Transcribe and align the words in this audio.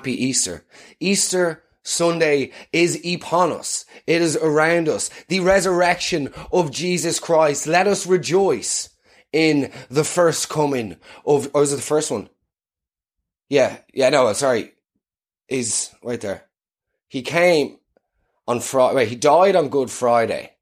Happy 0.00 0.24
Easter. 0.24 0.64
Easter 0.98 1.62
Sunday 1.82 2.52
is 2.72 3.04
upon 3.04 3.52
us. 3.52 3.84
It 4.06 4.22
is 4.22 4.34
around 4.34 4.88
us. 4.88 5.10
The 5.28 5.40
resurrection 5.40 6.32
of 6.50 6.70
Jesus 6.70 7.20
Christ. 7.20 7.66
Let 7.66 7.86
us 7.86 8.06
rejoice 8.06 8.88
in 9.30 9.70
the 9.90 10.02
first 10.02 10.48
coming 10.48 10.92
of, 11.26 11.48
oh, 11.48 11.50
or 11.52 11.60
was 11.60 11.74
it 11.74 11.76
the 11.76 11.82
first 11.82 12.10
one? 12.10 12.30
Yeah, 13.50 13.76
yeah, 13.92 14.08
no, 14.08 14.32
sorry. 14.32 14.72
He's 15.48 15.94
right 16.02 16.18
there. 16.18 16.46
He 17.06 17.20
came 17.20 17.76
on 18.48 18.60
Friday, 18.60 18.94
wait, 18.94 19.08
he 19.10 19.16
died 19.16 19.54
on 19.54 19.68
Good 19.68 19.90
Friday. 19.90 20.52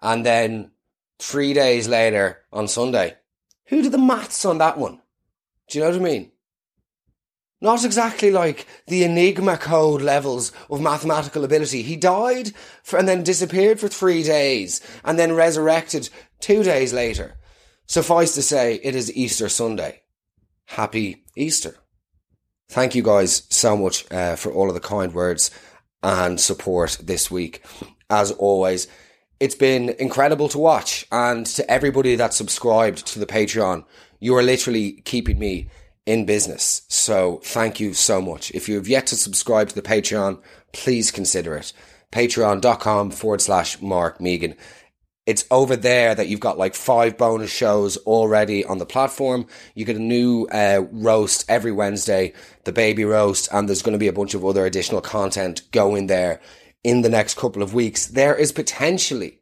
And 0.00 0.26
then 0.26 0.72
three 1.20 1.54
days 1.54 1.86
later 1.86 2.40
on 2.52 2.66
Sunday. 2.66 3.14
Who 3.66 3.80
did 3.80 3.92
the 3.92 3.98
maths 3.98 4.44
on 4.44 4.58
that 4.58 4.76
one? 4.76 5.00
Do 5.68 5.78
you 5.78 5.84
know 5.84 5.90
what 5.92 6.00
I 6.00 6.02
mean? 6.02 6.31
Not 7.62 7.84
exactly 7.84 8.32
like 8.32 8.66
the 8.88 9.04
Enigma 9.04 9.56
code 9.56 10.02
levels 10.02 10.50
of 10.68 10.80
mathematical 10.80 11.44
ability. 11.44 11.82
He 11.82 11.94
died 11.94 12.52
for, 12.82 12.98
and 12.98 13.06
then 13.06 13.22
disappeared 13.22 13.78
for 13.78 13.86
three 13.86 14.24
days 14.24 14.80
and 15.04 15.16
then 15.16 15.32
resurrected 15.32 16.10
two 16.40 16.64
days 16.64 16.92
later. 16.92 17.36
Suffice 17.86 18.34
to 18.34 18.42
say, 18.42 18.80
it 18.82 18.96
is 18.96 19.14
Easter 19.14 19.48
Sunday. 19.48 20.02
Happy 20.64 21.24
Easter. 21.36 21.76
Thank 22.68 22.96
you 22.96 23.04
guys 23.04 23.44
so 23.48 23.76
much 23.76 24.10
uh, 24.10 24.34
for 24.34 24.50
all 24.50 24.66
of 24.66 24.74
the 24.74 24.80
kind 24.80 25.14
words 25.14 25.52
and 26.02 26.40
support 26.40 26.98
this 27.00 27.30
week. 27.30 27.64
As 28.10 28.32
always, 28.32 28.88
it's 29.38 29.54
been 29.54 29.90
incredible 30.00 30.48
to 30.48 30.58
watch. 30.58 31.06
And 31.12 31.46
to 31.46 31.70
everybody 31.70 32.16
that 32.16 32.34
subscribed 32.34 33.06
to 33.06 33.20
the 33.20 33.26
Patreon, 33.26 33.84
you 34.18 34.34
are 34.34 34.42
literally 34.42 34.94
keeping 35.02 35.38
me 35.38 35.68
in 36.06 36.26
business. 36.26 36.82
So 36.88 37.40
thank 37.44 37.80
you 37.80 37.94
so 37.94 38.20
much. 38.20 38.50
If 38.52 38.68
you 38.68 38.76
have 38.76 38.88
yet 38.88 39.06
to 39.08 39.16
subscribe 39.16 39.68
to 39.68 39.74
the 39.74 39.82
Patreon, 39.82 40.40
please 40.72 41.10
consider 41.10 41.56
it. 41.56 41.72
Patreon.com 42.10 43.10
forward 43.10 43.40
slash 43.40 43.80
Mark 43.80 44.20
Megan. 44.20 44.54
It's 45.24 45.44
over 45.52 45.76
there 45.76 46.14
that 46.14 46.26
you've 46.26 46.40
got 46.40 46.58
like 46.58 46.74
five 46.74 47.16
bonus 47.16 47.50
shows 47.50 47.96
already 47.98 48.64
on 48.64 48.78
the 48.78 48.86
platform. 48.86 49.46
You 49.74 49.84
get 49.84 49.96
a 49.96 50.00
new 50.00 50.48
uh, 50.50 50.84
roast 50.90 51.44
every 51.48 51.70
Wednesday, 51.70 52.32
the 52.64 52.72
baby 52.72 53.04
roast, 53.04 53.48
and 53.52 53.68
there's 53.68 53.82
going 53.82 53.92
to 53.92 53.98
be 53.98 54.08
a 54.08 54.12
bunch 54.12 54.34
of 54.34 54.44
other 54.44 54.66
additional 54.66 55.00
content 55.00 55.62
going 55.70 56.08
there 56.08 56.40
in 56.82 57.02
the 57.02 57.08
next 57.08 57.36
couple 57.36 57.62
of 57.62 57.72
weeks. 57.72 58.06
There 58.06 58.34
is 58.34 58.50
potentially 58.50 59.38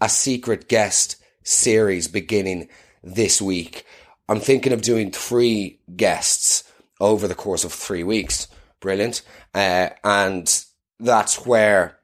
a 0.00 0.08
secret 0.08 0.68
guest 0.68 1.16
series 1.42 2.08
beginning 2.08 2.68
this 3.02 3.42
week. 3.42 3.84
I'm 4.28 4.40
thinking 4.40 4.72
of 4.72 4.82
doing 4.82 5.10
three 5.10 5.80
guests 5.96 6.64
over 7.00 7.26
the 7.26 7.34
course 7.34 7.64
of 7.64 7.72
three 7.72 8.02
weeks. 8.02 8.48
Brilliant. 8.80 9.22
Uh, 9.54 9.90
and 10.04 10.64
that's 11.00 11.46
where 11.46 11.98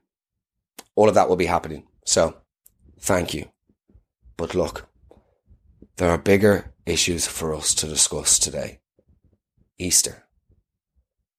all 0.94 1.08
of 1.08 1.14
that 1.14 1.28
will 1.28 1.36
be 1.36 1.46
happening. 1.46 1.86
So 2.04 2.36
thank 2.98 3.34
you. 3.34 3.48
But 4.36 4.54
look, 4.54 4.88
there 5.96 6.10
are 6.10 6.18
bigger 6.18 6.72
issues 6.86 7.26
for 7.26 7.54
us 7.54 7.74
to 7.74 7.86
discuss 7.86 8.38
today. 8.38 8.80
Easter. 9.78 10.24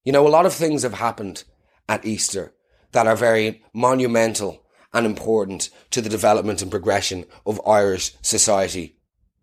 You 0.04 0.12
know, 0.12 0.28
a 0.28 0.30
lot 0.30 0.46
of 0.46 0.54
things 0.54 0.84
have 0.84 0.94
happened 0.94 1.44
at 1.90 2.06
Easter 2.06 2.54
that 2.92 3.08
are 3.08 3.16
very 3.16 3.64
monumental 3.74 4.64
and 4.94 5.06
important 5.06 5.70
to 5.92 6.02
the 6.02 6.10
development 6.10 6.62
and 6.62 6.72
progression 6.72 7.26
of 7.46 7.60
Irish 7.68 8.16
society 8.22 8.95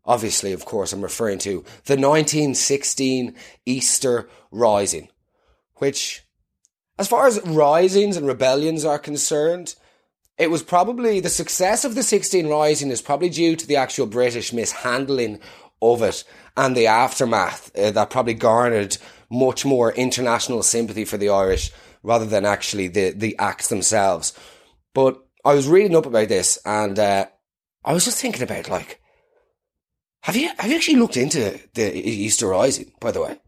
Obviously, 0.04 0.52
of 0.52 0.64
course, 0.64 0.92
I'm 0.92 1.02
referring 1.02 1.38
to 1.40 1.64
the 1.84 1.96
1916 1.96 3.34
Easter 3.66 4.28
Rising, 4.50 5.08
which, 5.76 6.22
as 6.98 7.08
far 7.08 7.26
as 7.26 7.40
risings 7.46 8.16
and 8.16 8.26
rebellions 8.26 8.84
are 8.84 8.98
concerned, 8.98 9.76
it 10.38 10.50
was 10.50 10.62
probably 10.62 11.20
the 11.20 11.28
success 11.28 11.84
of 11.84 11.94
the 11.94 12.02
16 12.02 12.48
Rising 12.48 12.90
is 12.90 13.02
probably 13.02 13.28
due 13.28 13.54
to 13.54 13.66
the 13.66 13.76
actual 13.76 14.06
British 14.06 14.52
mishandling 14.52 15.38
of 15.80 16.02
it 16.02 16.24
and 16.56 16.76
the 16.76 16.86
aftermath 16.86 17.76
uh, 17.76 17.90
that 17.90 18.10
probably 18.10 18.34
garnered 18.34 18.96
much 19.30 19.64
more 19.64 19.92
international 19.92 20.62
sympathy 20.62 21.04
for 21.04 21.16
the 21.16 21.28
Irish 21.28 21.70
rather 22.02 22.26
than 22.26 22.44
actually 22.44 22.88
the, 22.88 23.10
the 23.10 23.36
acts 23.38 23.68
themselves. 23.68 24.32
But 24.94 25.22
I 25.44 25.54
was 25.54 25.68
reading 25.68 25.96
up 25.96 26.06
about 26.06 26.28
this 26.28 26.58
and 26.64 26.98
uh, 26.98 27.26
I 27.84 27.92
was 27.92 28.04
just 28.04 28.20
thinking 28.20 28.42
about 28.42 28.68
like, 28.68 29.00
have 30.22 30.36
you 30.36 30.50
have 30.58 30.70
you 30.70 30.76
actually 30.76 30.98
looked 30.98 31.16
into 31.16 31.58
the 31.74 31.92
Easter 31.94 32.48
Rising? 32.48 32.92
By 33.00 33.10
the 33.10 33.22
way, 33.22 33.38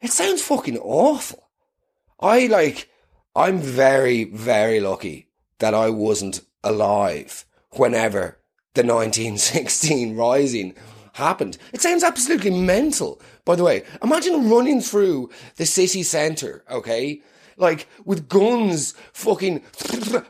it 0.00 0.12
sounds 0.12 0.42
fucking 0.42 0.78
awful. 0.78 1.48
I 2.20 2.46
like. 2.46 2.88
I'm 3.34 3.58
very 3.58 4.24
very 4.24 4.80
lucky 4.80 5.28
that 5.58 5.74
I 5.74 5.90
wasn't 5.90 6.40
alive 6.62 7.44
whenever 7.72 8.38
the 8.74 8.82
1916 8.82 10.16
Rising 10.16 10.74
happened. 11.14 11.58
It 11.72 11.82
sounds 11.82 12.04
absolutely 12.04 12.50
mental. 12.50 13.20
By 13.44 13.56
the 13.56 13.64
way, 13.64 13.82
imagine 14.02 14.48
running 14.48 14.80
through 14.80 15.30
the 15.56 15.66
city 15.66 16.02
centre, 16.04 16.64
okay? 16.70 17.22
Like 17.56 17.88
with 18.04 18.28
guns 18.28 18.94
fucking 19.12 19.64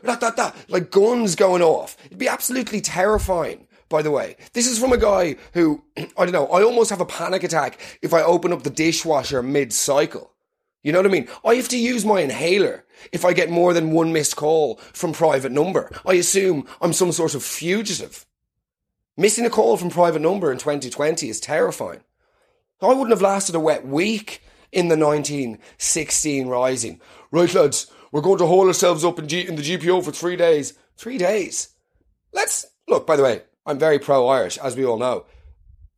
like 0.67 0.91
guns 0.91 1.35
going 1.35 1.61
off. 1.61 1.95
It'd 2.05 2.17
be 2.17 2.27
absolutely 2.27 2.81
terrifying 2.81 3.66
by 3.89 4.01
the 4.01 4.11
way. 4.11 4.35
This 4.53 4.67
is 4.67 4.79
from 4.79 4.93
a 4.93 4.97
guy 4.97 5.35
who, 5.53 5.83
I 5.97 6.07
don't 6.17 6.31
know, 6.31 6.47
I 6.47 6.63
almost 6.63 6.89
have 6.89 7.01
a 7.01 7.05
panic 7.05 7.43
attack 7.43 7.79
if 8.01 8.13
I 8.13 8.21
open 8.21 8.53
up 8.53 8.63
the 8.63 8.69
dishwasher 8.69 9.41
mid 9.43 9.73
cycle. 9.73 10.33
You 10.83 10.93
know 10.93 10.99
what 10.99 11.07
I 11.07 11.09
mean? 11.09 11.27
I 11.43 11.55
have 11.55 11.67
to 11.69 11.77
use 11.77 12.05
my 12.05 12.21
inhaler 12.21 12.85
if 13.11 13.25
I 13.25 13.33
get 13.33 13.49
more 13.49 13.73
than 13.73 13.91
one 13.91 14.13
missed 14.13 14.35
call 14.35 14.77
from 14.93 15.11
private 15.11 15.51
number. 15.51 15.91
I 16.05 16.13
assume 16.13 16.65
I'm 16.81 16.93
some 16.93 17.11
sort 17.11 17.35
of 17.35 17.43
fugitive. 17.43 18.25
Missing 19.17 19.45
a 19.45 19.49
call 19.49 19.77
from 19.77 19.89
private 19.89 20.21
number 20.21 20.51
in 20.51 20.59
2020 20.59 21.27
is 21.27 21.39
terrifying. 21.39 22.01
I 22.81 22.89
wouldn't 22.89 23.09
have 23.09 23.21
lasted 23.21 23.55
a 23.55 23.59
wet 23.59 23.85
week 23.85 24.43
in 24.71 24.87
the 24.87 24.97
1916 24.97 26.47
rising. 26.47 27.01
Right, 27.31 27.53
lads, 27.53 27.91
we're 28.11 28.21
going 28.21 28.37
to 28.37 28.45
hold 28.45 28.67
ourselves 28.67 29.03
up 29.03 29.17
in, 29.19 29.27
G- 29.27 29.47
in 29.47 29.55
the 29.55 29.63
GPO 29.63 30.03
for 30.05 30.11
three 30.11 30.35
days. 30.35 30.73
Three 30.95 31.17
days? 31.17 31.69
Let's, 32.31 32.65
look, 32.87 33.07
by 33.07 33.15
the 33.15 33.23
way, 33.23 33.41
I'm 33.67 33.77
very 33.77 33.99
pro 33.99 34.27
Irish, 34.27 34.57
as 34.57 34.75
we 34.75 34.85
all 34.85 34.97
know. 34.97 35.25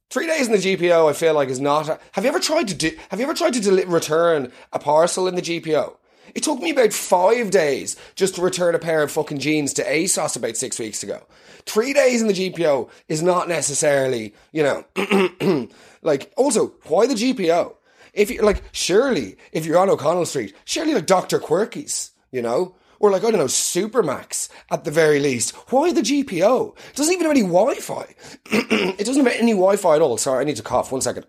Three 0.09 0.25
days 0.25 0.47
in 0.47 0.53
the 0.53 0.57
GPO, 0.57 1.07
I 1.07 1.13
feel 1.13 1.35
like 1.35 1.49
is 1.49 1.59
not. 1.59 1.87
A, 1.87 1.99
have 2.13 2.23
you 2.23 2.29
ever 2.29 2.39
tried 2.39 2.67
to 2.69 2.73
do? 2.73 2.91
Have 3.11 3.19
you 3.19 3.25
ever 3.25 3.35
tried 3.35 3.53
to 3.53 3.61
deli- 3.61 3.85
return 3.85 4.51
a 4.73 4.79
parcel 4.79 5.27
in 5.27 5.35
the 5.35 5.41
GPO? 5.41 5.95
It 6.33 6.43
took 6.43 6.59
me 6.59 6.71
about 6.71 6.93
five 6.93 7.51
days 7.51 7.95
just 8.15 8.35
to 8.35 8.41
return 8.41 8.73
a 8.73 8.79
pair 8.79 9.03
of 9.03 9.11
fucking 9.11 9.37
jeans 9.37 9.73
to 9.73 9.83
ASOS 9.83 10.35
about 10.35 10.57
six 10.57 10.79
weeks 10.79 11.03
ago. 11.03 11.21
Three 11.65 11.93
days 11.93 12.21
in 12.21 12.27
the 12.27 12.33
GPO 12.33 12.89
is 13.07 13.21
not 13.21 13.47
necessarily, 13.47 14.33
you 14.51 14.63
know, 14.63 15.67
like. 16.01 16.31
Also, 16.37 16.73
why 16.87 17.05
the 17.05 17.13
GPO? 17.13 17.75
If 18.13 18.31
you 18.31 18.41
like, 18.41 18.63
surely 18.71 19.37
if 19.51 19.67
you're 19.67 19.77
on 19.77 19.89
O'Connell 19.89 20.25
Street, 20.25 20.55
surely 20.65 20.95
like 20.95 21.05
Doctor 21.05 21.39
Quirkey's, 21.39 22.11
you 22.31 22.41
know, 22.41 22.75
or 22.99 23.11
like, 23.11 23.23
I 23.23 23.31
don't 23.31 23.39
know, 23.39 23.45
Supermac's 23.45 24.49
at 24.71 24.83
the 24.83 24.91
very 24.91 25.19
least. 25.19 25.55
Why 25.71 25.91
the 25.91 26.01
GPO? 26.01 26.77
It 26.89 26.95
doesn't 26.95 27.13
even 27.13 27.25
have 27.25 27.35
any 27.35 27.41
Wi-Fi. 27.41 28.15
it 28.45 29.05
doesn't 29.05 29.25
have 29.25 29.33
any 29.35 29.53
Wi-Fi 29.53 29.95
at 29.95 30.01
all. 30.01 30.17
Sorry, 30.17 30.41
I 30.41 30.43
need 30.45 30.57
to 30.57 30.63
cough. 30.63 30.91
One 30.91 31.01
second. 31.01 31.25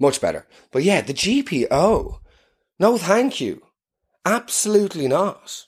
Much 0.00 0.20
better. 0.20 0.46
But 0.70 0.82
yeah, 0.82 1.00
the 1.00 1.14
GPO. 1.14 2.20
No, 2.78 2.98
thank 2.98 3.40
you. 3.40 3.62
Absolutely 4.24 5.08
not. 5.08 5.66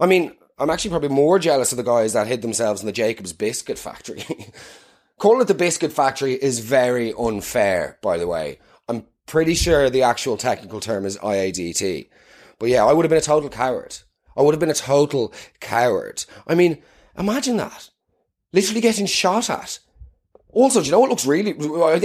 I 0.00 0.06
mean, 0.06 0.32
I'm 0.58 0.70
actually 0.70 0.90
probably 0.90 1.08
more 1.08 1.38
jealous 1.38 1.72
of 1.72 1.76
the 1.76 1.84
guys 1.84 2.12
that 2.12 2.26
hid 2.26 2.42
themselves 2.42 2.80
in 2.80 2.86
the 2.86 2.92
Jacobs 2.92 3.32
Biscuit 3.32 3.78
Factory. 3.78 4.24
Calling 5.18 5.40
it 5.40 5.48
the 5.48 5.54
Biscuit 5.54 5.92
Factory 5.92 6.34
is 6.34 6.58
very 6.58 7.12
unfair, 7.18 7.98
by 8.02 8.18
the 8.18 8.26
way. 8.26 8.58
I'm 8.88 9.06
pretty 9.26 9.54
sure 9.54 9.88
the 9.88 10.02
actual 10.02 10.36
technical 10.36 10.80
term 10.80 11.06
is 11.06 11.16
IADT. 11.18 12.08
But 12.58 12.68
yeah, 12.68 12.84
I 12.84 12.92
would 12.92 13.04
have 13.04 13.10
been 13.10 13.18
a 13.18 13.22
total 13.22 13.48
coward. 13.48 13.98
I 14.36 14.42
would 14.42 14.54
have 14.54 14.60
been 14.60 14.70
a 14.70 14.74
total 14.74 15.32
coward. 15.60 16.24
I 16.46 16.54
mean, 16.54 16.82
imagine 17.18 17.56
that. 17.58 17.90
Literally 18.52 18.80
getting 18.80 19.06
shot 19.06 19.50
at. 19.50 19.78
Also, 20.54 20.80
do 20.80 20.86
you 20.86 20.92
know 20.92 21.00
what 21.00 21.10
looks 21.10 21.26
really, 21.26 21.52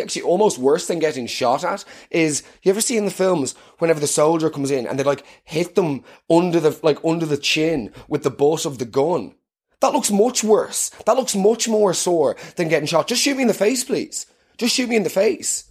actually 0.02 0.24
almost 0.24 0.58
worse 0.58 0.88
than 0.88 0.98
getting 0.98 1.28
shot 1.28 1.64
at 1.64 1.86
is, 2.10 2.42
you 2.64 2.72
ever 2.72 2.82
see 2.82 2.98
in 2.98 3.06
the 3.06 3.12
films 3.12 3.54
whenever 3.78 4.00
the 4.00 4.08
soldier 4.08 4.50
comes 4.50 4.72
in 4.72 4.88
and 4.88 4.98
they 4.98 5.04
like 5.04 5.24
hit 5.44 5.76
them 5.76 6.04
under 6.30 6.60
the, 6.60 6.78
like 6.82 6.98
under 7.06 7.28
the 7.28 7.38
chin 7.38 7.92
with 8.08 8.24
the 8.24 8.32
butt 8.32 8.66
of 8.66 8.80
the 8.80 8.86
gun? 8.86 9.36
That 9.82 9.94
looks 9.94 10.12
much 10.12 10.44
worse. 10.44 10.90
That 11.06 11.16
looks 11.16 11.36
much 11.36 11.68
more 11.68 11.94
sore 11.94 12.36
than 12.56 12.68
getting 12.68 12.88
shot. 12.88 13.08
Just 13.08 13.22
shoot 13.22 13.36
me 13.36 13.44
in 13.44 13.48
the 13.48 13.54
face, 13.54 13.84
please. 13.84 14.26
Just 14.58 14.76
shoot 14.76 14.90
me 14.90 14.96
in 14.96 15.04
the 15.04 15.10
face. 15.10 15.66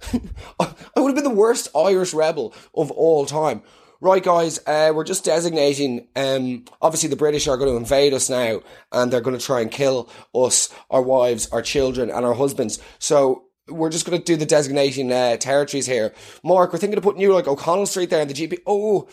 I 0.58 0.74
would 0.96 1.08
have 1.08 1.14
been 1.14 1.24
the 1.24 1.30
worst 1.30 1.68
Irish 1.76 2.12
rebel 2.12 2.54
of 2.74 2.90
all 2.90 3.26
time. 3.26 3.62
Right, 4.02 4.24
guys, 4.24 4.58
uh, 4.66 4.90
we're 4.92 5.04
just 5.04 5.24
designating. 5.24 6.08
Um, 6.16 6.64
obviously, 6.82 7.08
the 7.08 7.14
British 7.14 7.46
are 7.46 7.56
going 7.56 7.70
to 7.70 7.76
invade 7.76 8.12
us 8.12 8.28
now, 8.28 8.60
and 8.90 9.12
they're 9.12 9.20
going 9.20 9.38
to 9.38 9.46
try 9.46 9.60
and 9.60 9.70
kill 9.70 10.10
us, 10.34 10.74
our 10.90 11.00
wives, 11.00 11.48
our 11.52 11.62
children, 11.62 12.10
and 12.10 12.26
our 12.26 12.34
husbands. 12.34 12.80
So 12.98 13.44
we're 13.68 13.90
just 13.90 14.04
going 14.04 14.18
to 14.18 14.24
do 14.24 14.34
the 14.34 14.44
designating 14.44 15.12
uh, 15.12 15.36
territories 15.36 15.86
here. 15.86 16.12
Mark, 16.42 16.72
we're 16.72 16.80
thinking 16.80 16.96
of 16.96 17.04
putting 17.04 17.20
you 17.20 17.32
like 17.32 17.46
O'Connell 17.46 17.86
Street 17.86 18.10
there 18.10 18.20
in 18.22 18.26
the 18.26 18.34
GP. 18.34 18.62
Oh, 18.66 19.06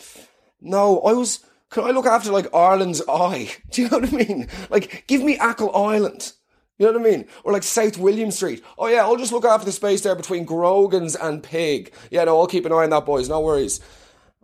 no, 0.60 1.02
I 1.02 1.14
was, 1.14 1.46
can 1.70 1.84
I 1.84 1.92
look 1.92 2.08
after 2.08 2.32
like 2.32 2.52
Ireland's 2.52 3.04
eye? 3.08 3.52
Do 3.70 3.84
you 3.84 3.90
know 3.90 4.00
what 4.00 4.12
I 4.12 4.18
mean? 4.18 4.48
Like, 4.72 5.04
give 5.06 5.22
me 5.22 5.38
Achill 5.38 5.76
Island. 5.76 6.34
You 6.80 6.88
know 6.88 6.94
what 6.94 7.08
I 7.08 7.12
mean? 7.12 7.26
Or 7.44 7.54
like 7.54 7.62
South 7.62 8.00
William 8.00 8.32
Street. 8.32 8.64
Oh 8.76 8.88
yeah, 8.88 9.04
I'll 9.04 9.18
just 9.18 9.34
look 9.34 9.46
after 9.46 9.66
the 9.66 9.72
space 9.72 10.02
there 10.02 10.16
between 10.16 10.46
Grogan's 10.46 11.16
and 11.16 11.44
Pig. 11.44 11.94
Yeah, 12.10 12.24
no, 12.24 12.40
I'll 12.40 12.48
keep 12.48 12.66
an 12.66 12.72
eye 12.72 12.86
on 12.86 12.90
that, 12.90 13.06
boys. 13.06 13.30
No 13.30 13.42
worries. 13.42 13.82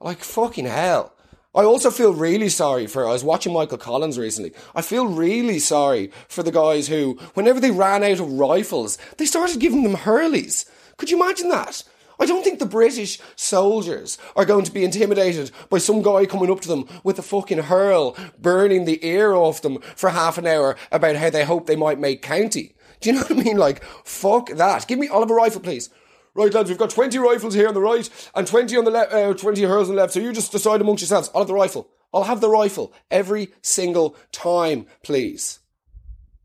Like 0.06 0.24
fucking 0.24 0.68
hell. 0.68 1.14
I 1.56 1.64
also 1.64 1.90
feel 1.90 2.14
really 2.14 2.50
sorry 2.50 2.86
for, 2.86 3.08
I 3.08 3.14
was 3.14 3.24
watching 3.24 3.52
Michael 3.52 3.80
Collins 3.80 4.20
recently. 4.20 4.54
I 4.76 4.84
feel 4.84 5.08
really 5.08 5.58
sorry 5.58 6.12
for 6.28 6.44
the 6.44 6.52
guys 6.52 6.88
who, 6.88 7.18
whenever 7.34 7.60
they 7.60 7.72
ran 7.72 8.04
out 8.04 8.20
of 8.20 8.34
rifles, 8.34 9.00
they 9.18 9.26
started 9.26 9.60
giving 9.60 9.82
them 9.82 9.96
Hurleys. 9.96 10.70
Could 10.98 11.10
you 11.10 11.20
imagine 11.20 11.50
that? 11.50 11.84
I 12.20 12.28
don't 12.28 12.44
think 12.44 12.60
the 12.60 12.68
British 12.68 13.20
soldiers 13.36 14.20
are 14.36 14.46
going 14.46 14.64
to 14.66 14.72
be 14.72 14.84
intimidated 14.84 15.50
by 15.72 15.80
some 15.80 16.04
guy 16.04 16.28
coming 16.28 16.52
up 16.52 16.62
to 16.62 16.68
them 16.68 16.88
with 17.04 17.18
a 17.18 17.24
fucking 17.24 17.64
hurl, 17.64 18.16
burning 18.40 18.86
the 18.86 19.04
ear 19.04 19.34
off 19.34 19.64
them 19.64 19.80
for 19.96 20.12
half 20.12 20.38
an 20.38 20.46
hour 20.46 20.78
about 20.92 21.16
how 21.16 21.32
they 21.32 21.46
hope 21.46 21.66
they 21.66 21.76
might 21.76 21.98
make 21.98 22.22
county. 22.22 22.76
Do 23.02 23.10
you 23.10 23.16
know 23.16 23.24
what 23.24 23.32
I 23.32 23.44
mean? 23.44 23.58
Like, 23.58 23.84
fuck 24.04 24.50
that. 24.52 24.88
Give 24.88 25.00
me 25.00 25.08
Oliver 25.08 25.34
rifle, 25.34 25.62
please. 25.62 25.90
Right, 26.36 26.54
lads, 26.54 26.70
we've 26.70 26.78
got 26.78 26.90
20 26.90 27.18
rifles 27.18 27.54
here 27.54 27.70
on 27.70 27.74
the 27.74 27.80
right 27.80 28.10
and 28.36 28.46
20 28.46 28.76
on 28.76 28.84
the 28.84 28.92
left, 28.92 29.14
uh, 29.14 29.34
20 29.34 29.64
hurls 29.64 29.90
on 29.90 29.96
the 29.96 30.02
left. 30.02 30.14
So 30.14 30.20
you 30.20 30.34
just 30.34 30.52
decide 30.52 30.82
amongst 30.82 31.02
yourselves. 31.02 31.32
I'll 31.34 31.42
have 31.42 31.48
the 31.48 31.54
rifle. 31.54 31.90
I'll 32.14 32.24
have 32.24 32.42
the 32.42 32.50
rifle 32.50 32.94
every 33.10 33.50
single 33.62 34.18
time, 34.34 34.86
please. 35.02 35.60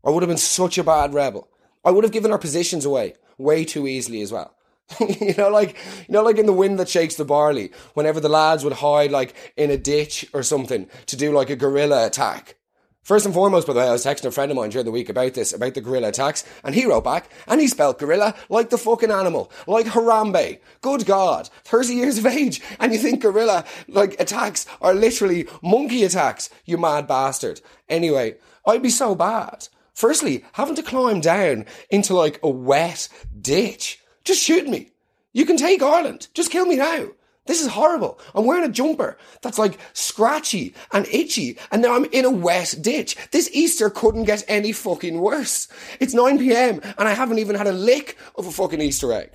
I 0.05 0.09
would 0.09 0.23
have 0.23 0.29
been 0.29 0.37
such 0.37 0.77
a 0.77 0.83
bad 0.83 1.13
rebel. 1.13 1.49
I 1.83 1.91
would 1.91 2.05
have 2.05 2.13
given 2.13 2.31
our 2.31 2.37
positions 2.37 2.85
away 2.85 3.15
way 3.37 3.65
too 3.65 3.87
easily 3.87 4.21
as 4.21 4.31
well. 4.31 4.55
you 4.99 5.33
know, 5.37 5.49
like 5.49 5.77
you 6.07 6.13
know, 6.13 6.23
like 6.23 6.37
in 6.37 6.45
the 6.45 6.53
wind 6.53 6.79
that 6.79 6.89
shakes 6.89 7.15
the 7.15 7.25
barley. 7.25 7.71
Whenever 7.93 8.19
the 8.19 8.29
lads 8.29 8.63
would 8.63 8.73
hide, 8.73 9.11
like 9.11 9.35
in 9.57 9.71
a 9.71 9.77
ditch 9.77 10.25
or 10.33 10.43
something, 10.43 10.87
to 11.07 11.17
do 11.17 11.31
like 11.31 11.49
a 11.49 11.55
guerrilla 11.55 12.05
attack. 12.05 12.57
First 13.03 13.25
and 13.25 13.33
foremost, 13.33 13.65
by 13.65 13.73
the 13.73 13.79
way, 13.79 13.87
I 13.87 13.91
was 13.91 14.05
texting 14.05 14.25
a 14.25 14.31
friend 14.31 14.51
of 14.51 14.57
mine 14.57 14.69
during 14.69 14.85
the 14.85 14.91
week 14.91 15.09
about 15.09 15.33
this, 15.33 15.53
about 15.53 15.73
the 15.73 15.81
gorilla 15.81 16.09
attacks, 16.09 16.43
and 16.63 16.75
he 16.75 16.85
wrote 16.85 17.03
back, 17.03 17.29
and 17.47 17.59
he 17.59 17.67
spelled 17.67 17.97
gorilla 17.97 18.35
like 18.47 18.69
the 18.69 18.77
fucking 18.77 19.09
animal, 19.09 19.51
like 19.65 19.87
Harambe. 19.87 20.59
Good 20.81 21.05
God, 21.05 21.49
30 21.63 21.93
years 21.93 22.17
of 22.19 22.27
age, 22.27 22.61
and 22.79 22.93
you 22.93 22.99
think 22.99 23.21
gorilla, 23.21 23.65
like, 23.87 24.19
attacks 24.19 24.67
are 24.81 24.93
literally 24.93 25.47
monkey 25.63 26.03
attacks, 26.03 26.49
you 26.65 26.77
mad 26.77 27.07
bastard. 27.07 27.61
Anyway, 27.89 28.35
I'd 28.67 28.83
be 28.83 28.89
so 28.89 29.15
bad. 29.15 29.67
Firstly, 29.93 30.45
having 30.53 30.75
to 30.75 30.83
climb 30.83 31.21
down 31.21 31.65
into 31.89 32.13
like 32.13 32.39
a 32.43 32.49
wet 32.49 33.07
ditch 33.39 33.99
just 34.23 34.43
shoot 34.43 34.67
me. 34.67 34.91
You 35.33 35.45
can 35.45 35.57
take 35.57 35.81
Ireland. 35.81 36.27
Just 36.33 36.51
kill 36.51 36.65
me 36.65 36.75
now. 36.75 37.07
This 37.47 37.61
is 37.61 37.67
horrible. 37.67 38.19
I'm 38.35 38.45
wearing 38.45 38.69
a 38.69 38.71
jumper 38.71 39.17
that's 39.41 39.57
like 39.57 39.79
scratchy 39.93 40.75
and 40.91 41.07
itchy, 41.07 41.57
and 41.71 41.81
now 41.81 41.95
I'm 41.95 42.05
in 42.05 42.25
a 42.25 42.29
wet 42.29 42.75
ditch. 42.81 43.17
This 43.31 43.49
Easter 43.51 43.89
couldn't 43.89 44.25
get 44.25 44.43
any 44.47 44.71
fucking 44.71 45.19
worse. 45.19 45.67
It's 45.99 46.13
9 46.13 46.37
pm, 46.37 46.81
and 46.83 47.07
I 47.07 47.13
haven't 47.13 47.39
even 47.39 47.55
had 47.55 47.67
a 47.67 47.71
lick 47.71 48.17
of 48.35 48.45
a 48.45 48.51
fucking 48.51 48.81
Easter 48.81 49.11
egg. 49.11 49.31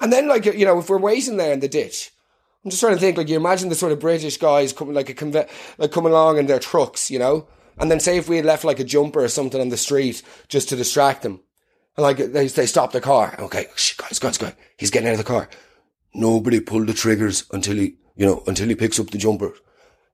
And 0.00 0.12
then, 0.12 0.28
like, 0.28 0.44
you 0.46 0.64
know, 0.64 0.78
if 0.78 0.88
we're 0.88 0.98
waiting 0.98 1.36
there 1.36 1.52
in 1.52 1.60
the 1.60 1.68
ditch, 1.68 2.10
I'm 2.64 2.70
just 2.70 2.80
trying 2.80 2.94
to 2.94 3.00
think, 3.00 3.16
like, 3.16 3.28
you 3.28 3.36
imagine 3.36 3.68
the 3.68 3.74
sort 3.74 3.92
of 3.92 4.00
British 4.00 4.38
guys 4.38 4.72
coming, 4.72 4.94
like, 4.94 5.08
a 5.08 5.14
conve- 5.14 5.48
like, 5.78 5.92
coming 5.92 6.12
along 6.12 6.38
in 6.38 6.46
their 6.46 6.58
trucks, 6.58 7.10
you 7.10 7.18
know? 7.18 7.46
And 7.78 7.90
then 7.90 8.00
say 8.00 8.16
if 8.16 8.28
we 8.28 8.36
had 8.36 8.44
left, 8.44 8.64
like, 8.64 8.80
a 8.80 8.84
jumper 8.84 9.22
or 9.22 9.28
something 9.28 9.60
on 9.60 9.68
the 9.68 9.76
street 9.76 10.22
just 10.48 10.68
to 10.70 10.76
distract 10.76 11.22
them. 11.22 11.40
And 11.96 12.02
like 12.02 12.18
they 12.18 12.46
they 12.46 12.66
stop 12.66 12.92
the 12.92 13.00
car. 13.00 13.34
Okay, 13.38 13.66
guys, 13.98 14.18
guys, 14.18 14.36
guys. 14.36 14.54
He's 14.76 14.90
getting 14.90 15.08
out 15.08 15.12
of 15.12 15.18
the 15.18 15.24
car. 15.24 15.48
Nobody 16.16 16.60
pull 16.60 16.86
the 16.86 16.94
triggers 16.94 17.44
until 17.52 17.76
he, 17.76 17.98
you 18.16 18.24
know, 18.24 18.42
until 18.46 18.68
he 18.68 18.74
picks 18.74 18.98
up 18.98 19.10
the 19.10 19.18
jumper, 19.18 19.52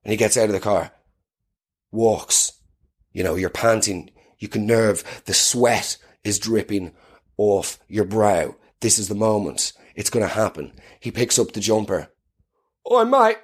and 0.04 0.10
he 0.10 0.16
gets 0.16 0.36
out 0.36 0.46
of 0.46 0.52
the 0.52 0.58
car. 0.60 0.90
Walks. 1.92 2.54
You 3.12 3.22
know, 3.22 3.36
you're 3.36 3.50
panting. 3.50 4.10
You 4.38 4.48
can 4.48 4.66
nerve. 4.66 5.22
The 5.26 5.34
sweat 5.34 5.98
is 6.24 6.40
dripping 6.40 6.92
off 7.36 7.78
your 7.86 8.04
brow. 8.04 8.56
This 8.80 8.98
is 8.98 9.06
the 9.06 9.14
moment. 9.14 9.72
It's 9.94 10.10
going 10.10 10.26
to 10.26 10.34
happen. 10.34 10.72
He 10.98 11.12
picks 11.12 11.38
up 11.38 11.52
the 11.52 11.60
jumper. 11.60 12.08
Oh, 12.84 13.04
mate. 13.04 13.36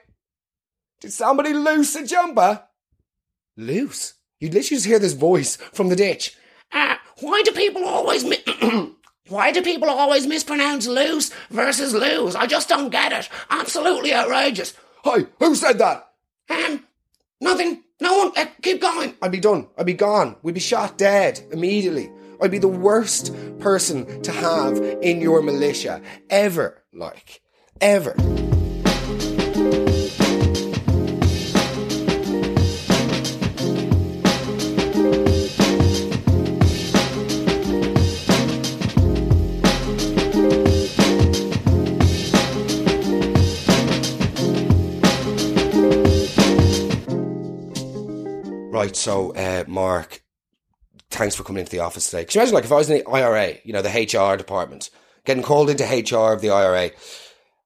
Did 1.00 1.12
somebody 1.12 1.52
loose 1.52 1.94
a 1.94 2.04
jumper? 2.04 2.64
Loose? 3.56 4.14
You'd 4.40 4.54
literally 4.54 4.76
just 4.76 4.86
hear 4.86 4.98
this 4.98 5.12
voice 5.12 5.56
from 5.72 5.90
the 5.90 5.96
ditch. 5.96 6.36
Ah, 6.72 7.00
why 7.20 7.42
do 7.44 7.52
people 7.52 7.84
always 7.84 8.24
mi- 8.24 8.42
Why 9.28 9.52
do 9.52 9.62
people 9.62 9.90
always 9.90 10.26
mispronounce 10.26 10.86
loose 10.86 11.30
versus 11.50 11.92
lose? 11.92 12.34
I 12.34 12.46
just 12.46 12.68
don't 12.68 12.88
get 12.88 13.12
it. 13.12 13.28
Absolutely 13.50 14.14
outrageous. 14.14 14.72
Hi, 15.04 15.26
who 15.38 15.54
said 15.54 15.78
that? 15.78 16.08
Um, 16.48 16.84
nothing. 17.40 17.82
No 18.00 18.16
one. 18.18 18.32
Uh, 18.36 18.46
keep 18.62 18.80
going. 18.80 19.14
I'd 19.20 19.32
be 19.32 19.40
done. 19.40 19.68
I'd 19.76 19.86
be 19.86 19.92
gone. 19.92 20.36
We'd 20.42 20.54
be 20.54 20.60
shot 20.60 20.96
dead 20.96 21.40
immediately. 21.52 22.10
I'd 22.40 22.50
be 22.50 22.58
the 22.58 22.68
worst 22.68 23.34
person 23.58 24.22
to 24.22 24.32
have 24.32 24.78
in 25.02 25.20
your 25.20 25.42
militia 25.42 26.00
ever. 26.30 26.82
Like, 26.92 27.42
ever. 27.80 28.14
Right, 48.88 48.96
so 48.96 49.34
uh, 49.34 49.64
Mark, 49.66 50.22
thanks 51.10 51.34
for 51.34 51.42
coming 51.42 51.60
into 51.60 51.72
the 51.72 51.80
office 51.80 52.08
today. 52.08 52.24
Can 52.24 52.38
you 52.38 52.40
imagine, 52.40 52.54
like, 52.54 52.64
if 52.64 52.72
I 52.72 52.76
was 52.76 52.88
in 52.88 52.96
the 52.96 53.10
IRA, 53.10 53.56
you 53.62 53.74
know, 53.74 53.82
the 53.82 53.90
HR 53.90 54.38
department, 54.38 54.88
getting 55.26 55.42
called 55.42 55.68
into 55.68 55.84
HR 55.84 56.32
of 56.32 56.40
the 56.40 56.48
IRA? 56.48 56.90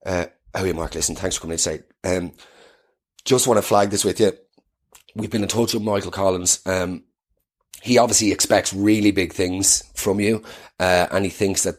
Uh, 0.04 0.26
oh 0.56 0.64
yeah, 0.64 0.72
Mark, 0.72 0.96
listen, 0.96 1.14
thanks 1.14 1.36
for 1.36 1.42
coming 1.42 1.52
in 1.52 1.58
today. 1.58 1.84
Um, 2.02 2.32
just 3.24 3.46
want 3.46 3.58
to 3.58 3.62
flag 3.62 3.90
this 3.90 4.04
with 4.04 4.18
you. 4.18 4.32
We've 5.14 5.30
been 5.30 5.44
in 5.44 5.48
touch 5.48 5.74
with 5.74 5.84
Michael 5.84 6.10
Collins. 6.10 6.60
Um, 6.66 7.04
he 7.82 7.98
obviously 7.98 8.32
expects 8.32 8.74
really 8.74 9.12
big 9.12 9.32
things 9.32 9.84
from 9.94 10.18
you, 10.18 10.42
uh, 10.80 11.06
and 11.12 11.24
he 11.24 11.30
thinks 11.30 11.62
that 11.62 11.76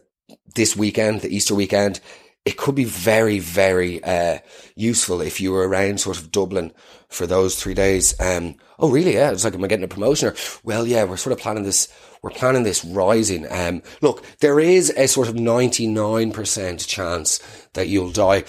this 0.55 0.77
weekend, 0.77 1.19
the 1.19 1.35
Easter 1.35 1.53
weekend, 1.53 1.99
it 2.45 2.57
could 2.57 2.75
be 2.75 2.83
very, 2.83 3.39
very 3.39 4.03
uh, 4.03 4.39
useful 4.75 5.21
if 5.21 5.39
you 5.39 5.51
were 5.51 5.67
around 5.67 5.99
sort 5.99 6.17
of 6.17 6.31
Dublin 6.31 6.73
for 7.07 7.25
those 7.25 7.55
three 7.55 7.73
days. 7.73 8.19
Um, 8.19 8.55
oh, 8.79 8.89
really? 8.89 9.13
Yeah. 9.13 9.31
It's 9.31 9.45
like, 9.45 9.53
am 9.53 9.63
I 9.63 9.67
getting 9.67 9.85
a 9.85 9.87
promotion? 9.87 10.29
Or, 10.29 10.35
well, 10.63 10.85
yeah, 10.85 11.05
we're 11.05 11.17
sort 11.17 11.33
of 11.33 11.39
planning 11.39 11.63
this. 11.63 11.87
We're 12.21 12.31
planning 12.31 12.63
this 12.63 12.83
rising. 12.83 13.49
Um, 13.51 13.81
look, 14.01 14.25
there 14.39 14.59
is 14.59 14.89
a 14.91 15.07
sort 15.07 15.27
of 15.27 15.35
99% 15.35 16.87
chance 16.87 17.67
that 17.73 17.87
you'll 17.87 18.11
die. 18.11 18.43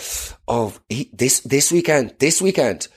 Oh, 0.47 0.75
this, 1.13 1.41
this 1.41 1.73
weekend, 1.73 2.15
this 2.19 2.41
weekend. 2.41 2.89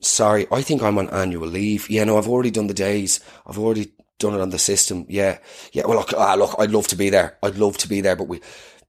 Sorry, 0.00 0.46
I 0.50 0.62
think 0.62 0.82
I'm 0.82 0.98
on 0.98 1.10
annual 1.10 1.48
leave. 1.48 1.90
Yeah, 1.90 2.04
no, 2.04 2.16
I've 2.16 2.28
already 2.28 2.50
done 2.50 2.68
the 2.68 2.74
days. 2.74 3.20
I've 3.46 3.58
already 3.58 3.92
done 4.20 4.34
it 4.34 4.40
on 4.40 4.50
the 4.50 4.58
system. 4.58 5.04
Yeah. 5.08 5.38
Yeah. 5.72 5.86
Well, 5.86 5.98
look, 5.98 6.12
ah, 6.16 6.34
look, 6.34 6.54
I'd 6.58 6.70
love 6.70 6.86
to 6.88 6.96
be 6.96 7.10
there. 7.10 7.36
I'd 7.42 7.56
love 7.56 7.76
to 7.78 7.88
be 7.88 8.00
there, 8.00 8.14
but 8.14 8.28
we, 8.28 8.40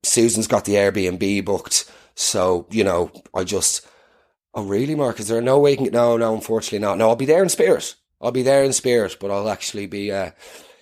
Susan's 0.03 0.47
got 0.47 0.65
the 0.65 0.73
Airbnb 0.73 1.45
booked. 1.45 1.89
So, 2.15 2.67
you 2.69 2.83
know, 2.83 3.11
I 3.33 3.43
just, 3.43 3.85
oh 4.53 4.63
really, 4.63 4.95
Mark? 4.95 5.19
Is 5.19 5.27
there 5.27 5.41
no 5.41 5.59
way 5.59 5.75
can, 5.75 5.91
no, 5.91 6.17
no, 6.17 6.33
unfortunately 6.33 6.79
not. 6.79 6.97
No, 6.97 7.09
I'll 7.09 7.15
be 7.15 7.25
there 7.25 7.43
in 7.43 7.49
spirit. 7.49 7.95
I'll 8.19 8.31
be 8.31 8.43
there 8.43 8.63
in 8.63 8.73
spirit, 8.73 9.17
but 9.19 9.31
I'll 9.31 9.49
actually 9.49 9.87
be, 9.87 10.11
uh, 10.11 10.31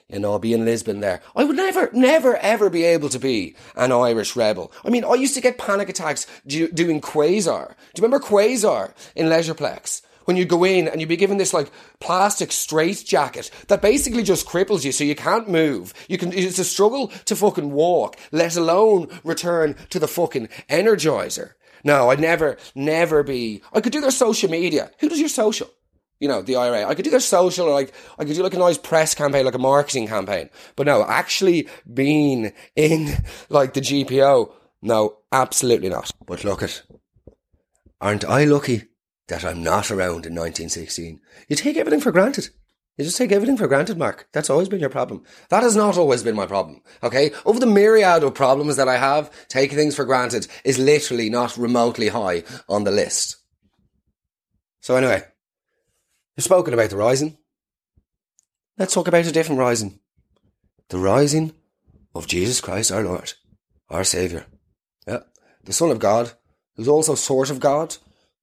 you 0.10 0.20
know, 0.20 0.32
I'll 0.32 0.40
be 0.40 0.54
in 0.54 0.66
Lisbon 0.66 1.00
there. 1.00 1.22
I 1.36 1.44
would 1.44 1.56
never, 1.56 1.90
never, 1.94 2.36
ever 2.38 2.70
be 2.70 2.84
able 2.84 3.10
to 3.10 3.20
be 3.20 3.56
an 3.76 3.92
Irish 3.92 4.36
rebel. 4.36 4.72
I 4.84 4.90
mean, 4.90 5.06
I 5.06 5.14
used 5.14 5.36
to 5.36 5.42
get 5.42 5.58
panic 5.58 5.88
attacks 5.88 6.26
do, 6.48 6.70
doing 6.70 7.00
Quasar. 7.00 7.70
Do 7.94 8.02
you 8.02 8.04
remember 8.04 8.26
Quasar 8.26 8.94
in 9.16 9.28
Leisureplex? 9.28 10.02
When 10.30 10.38
you 10.38 10.46
go 10.46 10.64
in 10.64 10.88
and 10.88 11.02
you 11.02 11.08
be 11.08 11.18
given 11.18 11.38
this 11.38 11.56
like 11.56 11.72
plastic 12.00 12.52
straight 12.52 13.04
jacket 13.04 13.50
that 13.68 13.82
basically 13.82 14.22
just 14.22 14.46
cripples 14.46 14.86
you 14.86 14.92
so 14.92 15.04
you 15.04 15.16
can't 15.16 15.50
move. 15.50 15.92
You 16.08 16.20
can, 16.20 16.32
it's 16.32 16.60
a 16.60 16.64
struggle 16.64 17.08
to 17.26 17.36
fucking 17.36 17.72
walk, 17.72 18.16
let 18.32 18.56
alone 18.56 19.08
return 19.24 19.76
to 19.90 19.98
the 19.98 20.08
fucking 20.08 20.50
energizer. 20.70 21.54
No, 21.84 22.12
I'd 22.12 22.20
never, 22.20 22.58
never 22.76 23.24
be, 23.24 23.64
I 23.74 23.82
could 23.82 23.92
do 23.92 24.02
their 24.02 24.12
social 24.12 24.52
media. 24.52 24.92
Who 25.00 25.10
does 25.10 25.20
your 25.20 25.30
social? 25.30 25.68
You 26.20 26.28
know, 26.28 26.44
the 26.44 26.58
IRA. 26.58 26.88
I 26.88 26.94
could 26.94 27.06
do 27.06 27.10
their 27.10 27.22
social 27.22 27.66
or 27.66 27.74
like, 27.74 27.92
I 28.20 28.24
could 28.24 28.36
do 28.36 28.44
like 28.44 28.54
a 28.54 28.60
nice 28.60 28.78
press 28.78 29.16
campaign, 29.16 29.46
like 29.46 29.56
a 29.56 29.58
marketing 29.58 30.06
campaign. 30.06 30.52
But 30.76 30.86
no, 30.86 31.04
actually 31.08 31.68
being 31.92 32.54
in 32.76 33.26
like 33.50 33.74
the 33.74 33.82
GPO, 33.82 34.52
no, 34.84 35.18
absolutely 35.32 35.90
not. 35.90 36.12
But 36.28 36.44
look 36.44 36.62
at, 36.62 36.84
aren't 38.00 38.26
I 38.26 38.44
lucky? 38.44 38.89
That 39.30 39.46
I'm 39.46 39.64
not 39.64 39.90
around 39.90 40.26
in 40.26 40.36
1916. 40.36 41.20
You 41.48 41.56
take 41.56 41.78
everything 41.78 42.02
for 42.02 42.12
granted. 42.12 42.50
You 42.98 43.06
just 43.06 43.18
take 43.18 43.32
everything 43.32 43.56
for 43.56 43.68
granted, 43.68 43.98
Mark. 43.98 44.28
That's 44.34 44.50
always 44.50 44.68
been 44.68 44.82
your 44.82 44.90
problem. 44.90 45.24
That 45.50 45.64
has 45.64 45.74
not 45.74 45.98
always 45.98 46.22
been 46.22 46.36
my 46.36 46.46
problem. 46.46 46.82
Okay? 47.02 47.32
Over 47.46 47.60
the 47.60 47.66
myriad 47.66 48.24
of 48.24 48.34
problems 48.34 48.76
that 48.76 48.90
I 48.90 48.98
have, 48.98 49.32
taking 49.48 49.78
things 49.78 49.96
for 49.96 50.04
granted 50.04 50.48
is 50.66 50.78
literally 50.78 51.30
not 51.30 51.56
remotely 51.58 52.10
high 52.10 52.44
on 52.68 52.84
the 52.84 52.92
list. 52.92 53.38
So 54.82 54.98
anyway, 54.98 55.24
you've 56.36 56.44
spoken 56.44 56.74
about 56.74 56.90
the 56.90 56.98
rising. 56.98 57.38
Let's 58.78 58.94
talk 58.94 59.08
about 59.08 59.26
a 59.26 59.32
different 59.32 59.60
rising. 59.60 60.00
The 60.90 60.98
rising 60.98 61.54
of 62.14 62.28
Jesus 62.28 62.60
Christ 62.60 62.92
our 62.92 63.04
Lord, 63.04 63.34
our 63.90 64.04
Saviour. 64.04 64.46
Yeah. 65.08 65.20
The 65.64 65.74
Son 65.74 65.92
of 65.92 66.00
God, 66.00 66.34
who's 66.76 66.88
also 66.90 67.16
sort 67.16 67.50
of 67.50 67.62
God. 67.62 67.96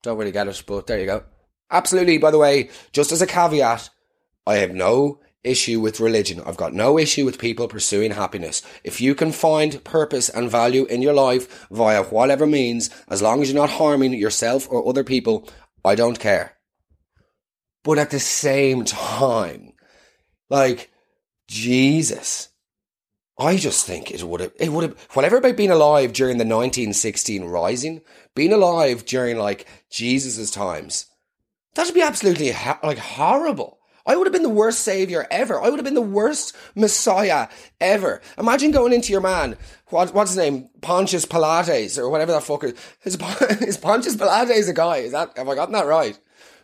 Don't 0.07 0.19
really 0.19 0.31
get 0.31 0.47
it, 0.47 0.63
but 0.69 0.87
there 0.87 1.01
you 1.01 1.07
go. 1.07 1.25
Absolutely, 1.69 2.19
by 2.19 2.31
the 2.31 2.39
way, 2.39 2.71
just 2.93 3.11
as 3.11 3.21
a 3.21 3.27
caveat, 3.27 3.91
I 4.47 4.59
have 4.59 4.71
no 4.71 5.19
issue 5.43 5.81
with 5.81 5.99
religion. 5.99 6.41
I've 6.47 6.57
got 6.57 6.73
no 6.73 6.97
issue 6.97 7.25
with 7.25 7.41
people 7.41 7.67
pursuing 7.67 8.13
happiness. 8.13 8.63
If 8.85 9.01
you 9.01 9.17
can 9.17 9.33
find 9.33 9.83
purpose 9.83 10.29
and 10.29 10.49
value 10.49 10.85
in 10.85 11.03
your 11.03 11.13
life 11.13 11.67
via 11.73 12.05
whatever 12.05 12.47
means, 12.47 12.89
as 13.09 13.21
long 13.21 13.43
as 13.43 13.51
you're 13.51 13.61
not 13.61 13.79
harming 13.79 14.15
yourself 14.15 14.69
or 14.71 14.89
other 14.89 15.03
people, 15.03 15.49
I 15.85 15.97
don't 15.97 16.21
care. 16.21 16.53
But 17.83 17.99
at 17.99 18.11
the 18.11 18.21
same 18.21 18.85
time, 18.85 19.73
like, 20.49 20.89
Jesus, 21.49 22.51
I 23.39 23.57
just 23.57 23.87
think 23.87 24.11
it 24.11 24.23
would 24.23 24.41
have, 24.41 24.53
it 24.57 24.73
would 24.73 24.85
have, 24.85 25.01
whatever 25.13 25.37
about 25.37 25.57
being 25.57 25.71
alive 25.71 26.13
during 26.13 26.39
the 26.39 26.45
1916 26.45 27.45
rising, 27.45 28.01
being 28.35 28.53
alive 28.53 29.05
during 29.05 29.37
like 29.37 29.67
Jesus's 29.91 30.51
times, 30.51 31.07
that'd 31.75 31.95
be 31.95 32.01
absolutely 32.01 32.53
like 32.83 32.99
horrible. 32.99 33.79
I 34.07 34.15
would 34.15 34.27
have 34.27 34.33
been 34.33 34.45
the 34.45 34.49
worst 34.49 34.81
savior 34.81 35.27
ever. 35.31 35.61
I 35.61 35.69
would 35.69 35.79
have 35.79 35.85
been 35.85 35.95
the 35.95 36.01
worst 36.01 36.57
messiah 36.77 37.49
ever. 37.81 38.23
Imagine 38.39 38.71
going 38.71 38.93
into 38.93 39.11
your 39.11 39.21
man, 39.21 39.57
what, 39.89 40.15
what's 40.15 40.31
his 40.31 40.39
name? 40.39 40.71
Pontius 40.81 41.27
Pilates 41.27 41.99
or 41.99 42.09
whatever 42.09 42.33
that 42.33 42.43
fucker 42.43 42.73
is. 43.03 43.17
Is 43.63 43.77
Pontius 43.77 44.17
Pilates 44.17 44.69
a 44.69 44.73
guy? 44.73 44.99
Is 44.99 45.13
that, 45.13 45.37
have 45.37 45.49
I 45.49 45.57
gotten 45.57 45.73
that 45.73 45.87
right? 45.87 46.17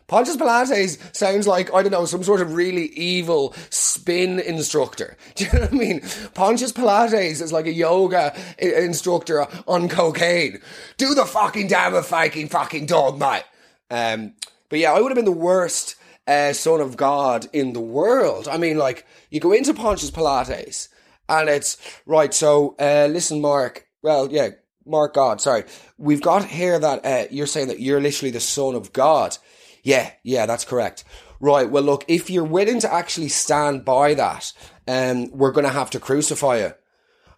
Pontius 0.07 0.37
Pilates 0.37 1.15
sounds 1.15 1.47
like, 1.47 1.73
I 1.73 1.81
don't 1.81 1.91
know, 1.91 2.05
some 2.05 2.23
sort 2.23 2.41
of 2.41 2.53
really 2.53 2.87
evil 2.87 3.53
spin 3.69 4.39
instructor. 4.39 5.17
Do 5.35 5.45
you 5.45 5.51
know 5.53 5.59
what 5.61 5.73
I 5.73 5.75
mean? 5.75 6.01
Pontius 6.33 6.71
Pilates 6.71 7.41
is 7.41 7.51
like 7.51 7.65
a 7.65 7.73
yoga 7.73 8.35
instructor 8.59 9.47
on 9.67 9.89
cocaine. 9.89 10.59
Do 10.97 11.13
the 11.13 11.25
fucking 11.25 11.67
damn 11.67 12.01
fucking 12.03 12.49
fucking 12.49 12.85
dog, 12.85 13.19
mate. 13.19 13.43
Um, 13.89 14.33
but 14.69 14.79
yeah, 14.79 14.93
I 14.93 14.99
would 14.99 15.11
have 15.11 15.15
been 15.15 15.25
the 15.25 15.31
worst 15.31 15.95
uh, 16.27 16.53
son 16.53 16.81
of 16.81 16.97
God 16.97 17.47
in 17.53 17.73
the 17.73 17.81
world. 17.81 18.47
I 18.47 18.57
mean, 18.57 18.77
like, 18.77 19.05
you 19.29 19.39
go 19.39 19.51
into 19.51 19.73
Pontius 19.73 20.11
Pilates 20.11 20.89
and 21.29 21.49
it's, 21.49 21.77
right, 22.05 22.33
so, 22.33 22.75
uh, 22.79 23.07
listen, 23.09 23.41
Mark, 23.41 23.87
well, 24.01 24.31
yeah, 24.31 24.49
Mark 24.85 25.13
God, 25.13 25.41
sorry. 25.41 25.63
We've 25.97 26.21
got 26.21 26.45
here 26.45 26.77
that, 26.79 27.05
uh, 27.05 27.27
you're 27.31 27.47
saying 27.47 27.69
that 27.69 27.79
you're 27.79 28.01
literally 28.01 28.31
the 28.31 28.39
son 28.39 28.75
of 28.75 28.93
God. 28.93 29.37
Yeah, 29.83 30.11
yeah, 30.23 30.45
that's 30.45 30.65
correct. 30.65 31.03
Right. 31.39 31.69
Well, 31.69 31.83
look, 31.83 32.05
if 32.07 32.29
you're 32.29 32.45
willing 32.45 32.79
to 32.79 32.91
actually 32.91 33.27
stand 33.27 33.83
by 33.83 34.13
that, 34.13 34.53
um, 34.87 35.29
we're 35.31 35.51
going 35.51 35.65
to 35.65 35.71
have 35.71 35.89
to 35.91 35.99
crucify 35.99 36.59
you. 36.59 36.73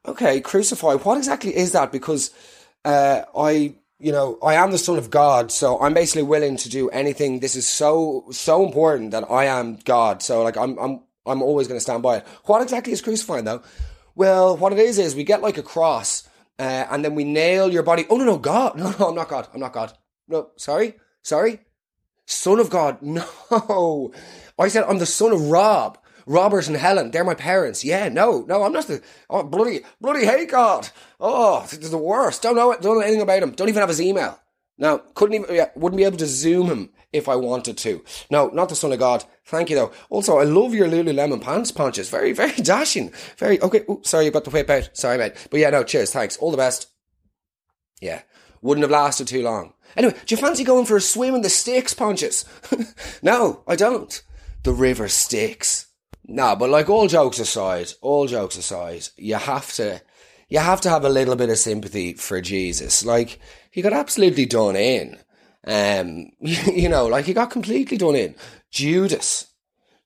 Okay, 0.08 0.40
crucify. 0.40 0.94
What 0.94 1.18
exactly 1.18 1.56
is 1.56 1.72
that? 1.72 1.92
Because, 1.92 2.30
uh, 2.86 3.24
I, 3.36 3.76
you 3.98 4.12
know, 4.12 4.38
I 4.44 4.54
am 4.54 4.70
the 4.70 4.78
son 4.78 5.00
of 5.00 5.10
God, 5.10 5.52
so 5.52 5.82
I'm 5.82 5.96
basically 5.96 6.22
willing 6.22 6.58
to 6.58 6.70
do 6.70 6.88
anything. 6.90 7.40
This 7.40 7.56
is 7.56 7.68
so, 7.68 8.26
so 8.32 8.64
important 8.64 9.10
that 9.12 9.30
I 9.32 9.46
am 9.46 9.80
God. 9.84 10.22
So 10.22 10.44
like, 10.44 10.56
I'm, 10.56 10.78
I'm, 10.78 11.02
I'm 11.26 11.42
always 11.42 11.68
going 11.68 11.78
to 11.78 11.84
stand 11.84 12.04
by 12.04 12.18
it. 12.18 12.28
What 12.44 12.62
exactly 12.62 12.94
is 12.94 13.02
crucifying 13.02 13.46
though? 13.46 13.64
Well, 14.14 14.56
what 14.56 14.72
it 14.72 14.80
is, 14.80 15.00
is 15.00 15.16
we 15.16 15.24
get 15.24 15.42
like 15.42 15.58
a 15.58 15.64
cross, 15.64 16.30
uh, 16.60 16.86
and 16.92 17.04
then 17.04 17.16
we 17.16 17.24
nail 17.24 17.72
your 17.72 17.84
body. 17.84 18.06
Oh, 18.08 18.18
no, 18.18 18.26
no, 18.26 18.38
God. 18.38 18.78
No, 18.78 18.94
no, 19.00 19.10
I'm 19.10 19.16
not 19.16 19.30
God. 19.30 19.48
I'm 19.52 19.60
not 19.60 19.74
God. 19.74 19.94
No, 20.28 20.52
sorry. 20.58 20.94
Sorry. 21.24 21.62
Son 22.26 22.60
of 22.60 22.70
God. 22.70 23.00
No. 23.02 24.12
I 24.58 24.68
said 24.70 24.86
I'm 24.86 25.00
the 25.00 25.06
son 25.06 25.32
of 25.32 25.50
Rob. 25.50 25.98
Robert 26.28 26.68
and 26.68 26.76
Helen, 26.76 27.12
they're 27.12 27.24
my 27.24 27.36
parents. 27.36 27.86
Yeah, 27.86 28.10
no, 28.10 28.46
no, 28.48 28.64
I'm 28.64 28.74
not 28.74 28.88
the 28.88 29.02
oh 29.30 29.44
bloody 29.44 29.82
bloody 30.02 30.26
hate 30.26 30.50
God. 30.50 30.90
Oh, 31.20 31.62
this 31.62 31.74
is 31.80 31.92
the 31.92 31.98
worst. 31.98 32.42
Don't 32.42 32.56
know 32.56 32.72
it, 32.72 32.82
don't 32.82 32.96
know 32.96 33.04
anything 33.04 33.22
about 33.22 33.44
him. 33.44 33.52
Don't 33.52 33.70
even 33.70 33.82
have 33.82 33.90
his 33.90 34.02
email. 34.02 34.40
No, 34.78 35.00
couldn't 35.14 35.36
even 35.36 35.56
yeah, 35.56 35.70
wouldn't 35.76 35.98
be 35.98 36.04
able 36.04 36.18
to 36.18 36.26
zoom 36.26 36.68
him 36.68 36.90
if 37.14 37.30
I 37.30 37.36
wanted 37.36 37.78
to. 37.80 38.04
No, 38.32 38.48
not 38.48 38.70
the 38.70 38.76
son 38.76 38.92
of 38.92 39.00
God. 39.00 39.24
Thank 39.46 39.70
you 39.70 39.76
though. 39.76 39.92
Also, 40.10 40.40
I 40.40 40.44
love 40.44 40.74
your 40.74 40.88
Lululemon 40.88 41.42
pants 41.42 41.72
punches. 41.72 42.10
Very, 42.10 42.34
very 42.34 42.52
dashing. 42.62 43.14
Very 43.38 43.62
okay. 43.62 43.84
Ooh, 43.90 44.02
sorry, 44.04 44.26
you 44.26 44.32
got 44.32 44.46
the 44.46 44.50
whip 44.50 44.70
out. 44.70 44.90
Sorry, 44.94 45.18
mate. 45.18 45.34
But 45.52 45.60
yeah, 45.60 45.70
no, 45.70 45.84
cheers, 45.84 46.12
thanks. 46.12 46.38
All 46.38 46.52
the 46.52 46.58
best. 46.58 46.88
Yeah. 48.02 48.22
Wouldn't 48.62 48.84
have 48.84 48.92
lasted 48.92 49.28
too 49.28 49.44
long. 49.44 49.74
Anyway, 49.96 50.16
do 50.26 50.36
you 50.36 50.42
fancy 50.42 50.64
going 50.64 50.86
for 50.86 50.98
a 50.98 51.02
swim 51.02 51.36
in 51.36 51.42
the 51.42 51.50
Styx, 51.50 51.94
Pontius? 51.94 52.46
no, 53.22 53.64
I 53.68 53.76
don't. 53.76 54.22
The 54.64 54.74
river 54.74 55.08
Styx. 55.08 55.88
No, 56.28 56.56
but 56.56 56.70
like 56.70 56.90
all 56.90 57.08
jokes 57.08 57.40
aside, 57.40 57.94
all 58.02 58.28
jokes 58.28 58.58
aside, 58.58 59.08
you 59.16 59.36
have 59.36 59.72
to, 59.74 60.02
you 60.50 60.60
have 60.60 60.82
to 60.82 60.90
have 60.90 61.06
a 61.06 61.10
little 61.10 61.36
bit 61.36 61.50
of 61.50 61.58
sympathy 61.58 62.14
for 62.14 62.42
Jesus. 62.42 63.06
Like, 63.06 63.40
he 63.70 63.82
got 63.82 63.94
absolutely 63.94 64.46
done 64.46 64.76
in. 64.76 65.18
Um, 65.68 66.32
you 66.40 66.90
know, 66.90 67.08
like 67.08 67.26
he 67.26 67.34
got 67.34 67.52
completely 67.52 67.98
done 67.98 68.16
in. 68.16 68.36
Judas. 68.72 69.48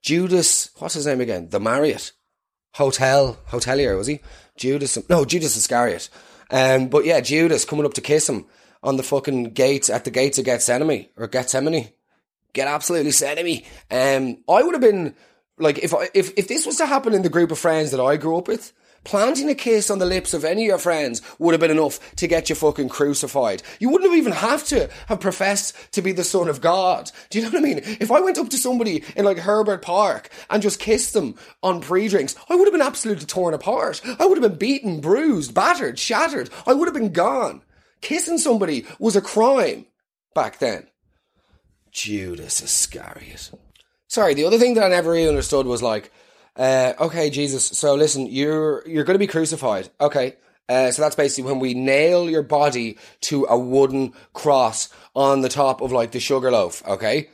Judas, 0.02 0.70
what's 0.78 0.94
his 0.94 1.06
name 1.08 1.22
again? 1.22 1.50
The 1.50 1.60
Marriott. 1.60 2.12
Hotel, 2.74 3.38
hotelier, 3.50 3.98
was 3.98 4.08
he? 4.08 4.20
Judas, 4.56 4.98
no, 5.10 5.26
Judas 5.26 5.58
Iscariot. 5.58 6.10
Um, 6.52 6.88
but 6.88 7.06
yeah, 7.06 7.20
Judas 7.20 7.66
coming 7.66 7.86
up 7.86 7.94
to 7.96 8.02
kiss 8.02 8.28
him 8.28 8.46
on 8.82 8.98
the 8.98 9.04
fucking 9.04 9.52
gates 9.52 9.90
at 9.90 10.06
the 10.06 10.12
gates 10.12 10.40
of 10.40 10.46
Gethsemane 10.46 11.08
or 11.18 11.28
Gethsemane. 11.28 11.90
Get 12.54 12.68
absolutely 12.68 13.12
me. 13.44 13.66
Um, 13.92 14.38
I 14.50 14.64
would 14.64 14.74
have 14.74 14.82
been 14.82 15.16
like 15.60 15.78
if 15.80 15.94
I, 15.94 16.10
if 16.14 16.34
if 16.38 16.48
this 16.48 16.66
was 16.66 16.78
to 16.78 16.86
happen 16.86 17.14
in 17.14 17.22
the 17.22 17.30
group 17.30 17.52
of 17.52 17.60
friends 17.60 17.92
that 17.92 18.02
I 18.02 18.18
grew 18.18 18.38
up 18.38 18.48
with, 18.48 18.74
planting 19.04 19.50
a 19.50 19.56
kiss 19.56 19.90
on 19.90 20.00
the 20.00 20.06
lips 20.06 20.34
of 20.34 20.44
any 20.44 20.64
of 20.64 20.68
your 20.68 20.78
friends 20.78 21.22
would 21.40 21.54
have 21.54 21.62
been 21.62 21.72
enough 21.72 22.16
to 22.16 22.28
get 22.28 22.50
you 22.50 22.56
fucking 22.56 22.90
crucified. 22.90 23.64
You 23.80 23.90
wouldn't 23.90 24.10
have 24.10 24.18
even 24.18 24.34
have 24.34 24.66
to 24.66 24.90
have 25.08 25.20
professed 25.20 25.76
to 25.94 26.02
be 26.02 26.12
the 26.12 26.24
son 26.24 26.48
of 26.48 26.62
God. 26.62 27.12
Do 27.30 27.40
you 27.40 27.46
know 27.46 27.52
what 27.52 27.60
I 27.60 27.62
mean? 27.62 27.82
If 27.84 28.12
I 28.12 28.20
went 28.20 28.38
up 28.38 28.50
to 28.50 28.58
somebody 28.58 29.04
in 29.16 29.26
like 29.26 29.38
Herbert 29.38 29.82
Park 29.82 30.30
and 30.50 30.62
just 30.62 30.80
kissed 30.80 31.14
them 31.14 31.36
on 31.64 31.82
pre-drinks, 31.82 32.36
I 32.50 32.56
would 32.56 32.66
have 32.66 32.74
been 32.74 32.82
absolutely 32.82 33.26
torn 33.26 33.54
apart. 33.54 34.02
I 34.20 34.26
would 34.26 34.42
have 34.42 34.50
been 34.50 34.60
beaten, 34.60 35.02
bruised, 35.02 35.54
battered, 35.54 35.98
shattered. 35.98 36.50
I 36.68 36.74
would 36.74 36.88
have 36.88 36.96
been 36.96 37.14
gone. 37.14 37.62
Kissing 38.02 38.38
somebody 38.38 38.86
was 38.98 39.16
a 39.16 39.22
crime 39.22 39.86
back 40.34 40.60
then. 40.60 40.88
Judas 41.92 42.62
Iscariot. 42.62 43.52
Sorry, 44.08 44.34
the 44.34 44.46
other 44.46 44.58
thing 44.58 44.74
that 44.76 44.84
I 44.84 44.90
never 44.90 45.12
really 45.12 45.28
understood 45.28 45.66
was 45.66 45.84
like, 45.84 46.12
uh, 46.60 46.94
okay, 47.00 47.30
Jesus. 47.30 47.66
So 47.66 47.96
listen, 47.96 48.28
you're 48.28 48.88
you're 48.88 49.06
going 49.06 49.16
to 49.16 49.20
be 49.20 49.28
crucified. 49.28 49.90
Okay. 50.00 50.36
Uh, 50.68 50.92
so 50.92 51.02
that's 51.02 51.16
basically 51.16 51.50
when 51.50 51.60
we 51.60 51.74
nail 51.74 52.30
your 52.30 52.44
body 52.44 53.00
to 53.22 53.46
a 53.50 53.58
wooden 53.58 54.14
cross 54.34 54.90
on 55.16 55.42
the 55.42 55.50
top 55.50 55.82
of 55.82 55.92
like 55.92 56.12
the 56.12 56.20
sugar 56.20 56.52
loaf. 56.52 56.86
Okay, 56.88 57.30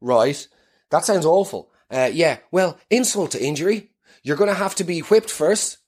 right? 0.00 0.46
That 0.90 1.04
sounds 1.04 1.26
awful. 1.26 1.70
Uh, 1.90 2.10
yeah. 2.12 2.38
Well, 2.52 2.78
insult 2.90 3.32
to 3.32 3.42
injury. 3.42 3.90
You're 4.22 4.36
going 4.36 4.50
to 4.50 4.54
have 4.54 4.74
to 4.76 4.84
be 4.84 5.00
whipped 5.00 5.30
first. 5.30 5.78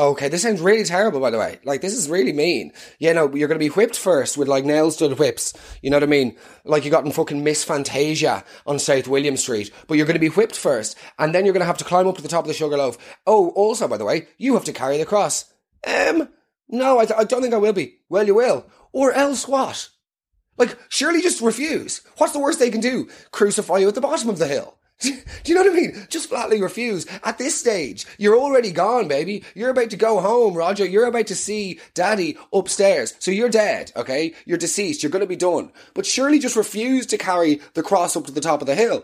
Okay, 0.00 0.30
this 0.30 0.40
sounds 0.40 0.62
really 0.62 0.84
terrible, 0.84 1.20
by 1.20 1.28
the 1.28 1.38
way. 1.38 1.58
Like, 1.62 1.82
this 1.82 1.92
is 1.92 2.08
really 2.08 2.32
mean. 2.32 2.72
Yeah, 2.98 3.12
no, 3.12 3.34
you're 3.34 3.48
going 3.48 3.60
to 3.60 3.62
be 3.62 3.68
whipped 3.68 3.98
first 3.98 4.38
with 4.38 4.48
like 4.48 4.64
nails 4.64 4.96
to 4.96 5.08
the 5.08 5.14
whips. 5.14 5.52
You 5.82 5.90
know 5.90 5.96
what 5.96 6.04
I 6.04 6.06
mean? 6.06 6.38
Like 6.64 6.86
you 6.86 6.90
got 6.90 7.04
in 7.04 7.12
fucking 7.12 7.44
Miss 7.44 7.64
Fantasia 7.64 8.42
on 8.66 8.78
South 8.78 9.08
William 9.08 9.36
Street. 9.36 9.70
But 9.86 9.98
you're 9.98 10.06
going 10.06 10.14
to 10.14 10.18
be 10.18 10.30
whipped 10.30 10.56
first, 10.56 10.96
and 11.18 11.34
then 11.34 11.44
you're 11.44 11.52
going 11.52 11.60
to 11.60 11.66
have 11.66 11.76
to 11.76 11.84
climb 11.84 12.06
up 12.06 12.16
to 12.16 12.22
the 12.22 12.28
top 12.28 12.44
of 12.44 12.48
the 12.48 12.54
sugar 12.54 12.78
loaf. 12.78 12.96
Oh, 13.26 13.50
also, 13.50 13.86
by 13.88 13.98
the 13.98 14.06
way, 14.06 14.28
you 14.38 14.54
have 14.54 14.64
to 14.64 14.72
carry 14.72 14.96
the 14.96 15.04
cross. 15.04 15.52
Um, 15.86 16.30
no, 16.70 16.98
I, 16.98 17.04
th- 17.04 17.20
I 17.20 17.24
don't 17.24 17.42
think 17.42 17.52
I 17.52 17.58
will 17.58 17.74
be. 17.74 17.98
Well, 18.08 18.26
you 18.26 18.36
will. 18.36 18.64
Or 18.92 19.12
else 19.12 19.46
what? 19.46 19.90
Like, 20.56 20.78
surely 20.88 21.20
just 21.20 21.42
refuse. 21.42 22.00
What's 22.16 22.32
the 22.32 22.40
worst 22.40 22.58
they 22.58 22.70
can 22.70 22.80
do? 22.80 23.10
Crucify 23.32 23.76
you 23.76 23.88
at 23.88 23.94
the 23.94 24.00
bottom 24.00 24.30
of 24.30 24.38
the 24.38 24.48
hill. 24.48 24.78
Do 25.02 25.14
you 25.46 25.54
know 25.54 25.62
what 25.62 25.72
I 25.72 25.74
mean? 25.74 26.06
Just 26.10 26.28
flatly 26.28 26.60
refuse. 26.60 27.06
At 27.24 27.38
this 27.38 27.58
stage, 27.58 28.06
you're 28.18 28.38
already 28.38 28.70
gone, 28.70 29.08
baby. 29.08 29.44
You're 29.54 29.70
about 29.70 29.90
to 29.90 29.96
go 29.96 30.20
home, 30.20 30.54
Roger. 30.54 30.84
You're 30.84 31.06
about 31.06 31.26
to 31.28 31.34
see 31.34 31.80
daddy 31.94 32.36
upstairs. 32.52 33.14
So 33.18 33.30
you're 33.30 33.48
dead, 33.48 33.92
okay? 33.96 34.34
You're 34.44 34.58
deceased. 34.58 35.02
You're 35.02 35.10
going 35.10 35.20
to 35.20 35.26
be 35.26 35.36
done. 35.36 35.72
But 35.94 36.04
surely 36.04 36.38
just 36.38 36.56
refuse 36.56 37.06
to 37.06 37.18
carry 37.18 37.60
the 37.72 37.82
cross 37.82 38.14
up 38.14 38.26
to 38.26 38.32
the 38.32 38.42
top 38.42 38.60
of 38.60 38.66
the 38.66 38.74
hill. 38.74 39.02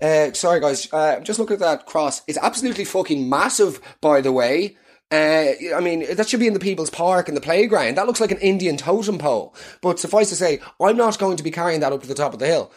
Uh, 0.00 0.32
sorry, 0.32 0.60
guys. 0.60 0.92
Uh, 0.92 1.20
just 1.20 1.38
look 1.38 1.50
at 1.50 1.60
that 1.60 1.86
cross. 1.86 2.22
It's 2.26 2.38
absolutely 2.38 2.84
fucking 2.84 3.28
massive, 3.28 3.80
by 4.02 4.20
the 4.20 4.32
way. 4.32 4.76
Uh, 5.10 5.52
I 5.74 5.80
mean, 5.80 6.04
that 6.14 6.28
should 6.28 6.40
be 6.40 6.46
in 6.46 6.52
the 6.52 6.60
People's 6.60 6.90
Park 6.90 7.28
and 7.28 7.36
the 7.36 7.40
playground. 7.40 7.96
That 7.96 8.06
looks 8.06 8.20
like 8.20 8.30
an 8.30 8.38
Indian 8.38 8.76
totem 8.76 9.16
pole. 9.16 9.54
But 9.80 9.98
suffice 9.98 10.28
to 10.28 10.36
say, 10.36 10.60
I'm 10.78 10.98
not 10.98 11.18
going 11.18 11.38
to 11.38 11.42
be 11.42 11.50
carrying 11.50 11.80
that 11.80 11.92
up 11.94 12.02
to 12.02 12.06
the 12.06 12.14
top 12.14 12.34
of 12.34 12.38
the 12.38 12.46
hill. 12.46 12.70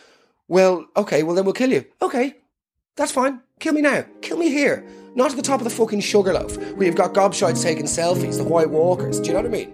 Well, 0.48 0.86
okay, 0.96 1.24
well 1.24 1.36
then 1.36 1.46
we'll 1.46 1.54
kill 1.54 1.72
you. 1.72 1.86
Okay, 2.02 2.36
That's 2.98 3.12
fine. 3.12 3.42
Kill 3.60 3.74
me 3.74 3.82
now. 3.82 4.06
Kill 4.22 4.38
me 4.38 4.50
here. 4.50 4.86
Not 5.16 5.32
at 5.32 5.38
the 5.38 5.42
top 5.42 5.60
of 5.60 5.64
the 5.64 5.70
fucking 5.70 6.02
sugarloaf, 6.02 6.58
where 6.76 6.86
you've 6.88 6.96
got 6.96 7.14
gobshites 7.14 7.64
taking 7.64 7.86
selfies, 7.86 8.38
the 8.38 8.44
white 8.44 8.70
walkers. 8.70 9.20
Do 9.20 9.28
you 9.28 9.34
know 9.34 9.42
what 9.42 9.48
I 9.48 9.50
mean? 9.50 9.74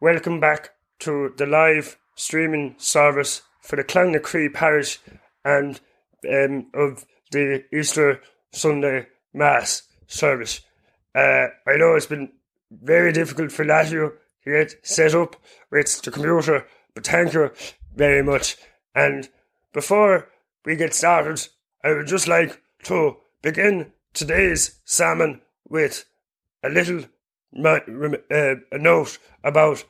Welcome 0.00 0.40
back 0.40 0.70
to 1.00 1.34
the 1.36 1.46
live 1.46 1.98
streaming 2.18 2.74
service 2.78 3.42
for 3.60 3.76
the 3.76 3.84
Clonacree 3.84 4.52
parish 4.52 4.98
and 5.44 5.80
um, 6.28 6.66
of 6.74 7.06
the 7.30 7.64
Easter 7.72 8.20
Sunday 8.50 9.06
Mass 9.32 9.82
service. 10.06 10.60
Uh, 11.14 11.46
I 11.66 11.76
know 11.76 11.94
it's 11.94 12.06
been 12.06 12.32
very 12.70 13.12
difficult 13.12 13.52
for 13.52 13.64
Latio 13.64 14.12
to 14.44 14.50
get 14.50 14.74
set 14.86 15.14
up 15.14 15.36
with 15.70 16.02
the 16.02 16.10
computer, 16.10 16.66
but 16.94 17.06
thank 17.06 17.32
you 17.34 17.50
very 17.94 18.22
much. 18.22 18.56
And 18.94 19.28
before 19.72 20.28
we 20.64 20.76
get 20.76 20.94
started, 20.94 21.46
I 21.84 21.92
would 21.92 22.08
just 22.08 22.26
like 22.26 22.60
to 22.84 23.16
begin 23.42 23.92
today's 24.12 24.80
sermon 24.84 25.40
with 25.68 26.04
a 26.64 26.68
little 26.68 27.04
uh, 27.64 28.56
a 28.72 28.78
note 28.78 29.18
about 29.44 29.84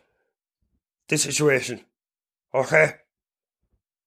the 1.09 1.17
situation. 1.17 1.81
Okay? 2.55 2.95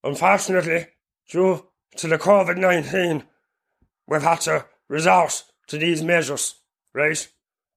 Unfortunately, 0.04 0.88
due 1.30 1.68
to 1.98 2.08
the 2.08 2.18
COVID 2.18 2.58
19, 2.58 3.24
we've 4.08 4.22
had 4.22 4.42
to 4.42 4.66
resort 4.88 5.44
to 5.68 5.78
these 5.78 6.04
measures, 6.04 6.56
right? 6.94 7.28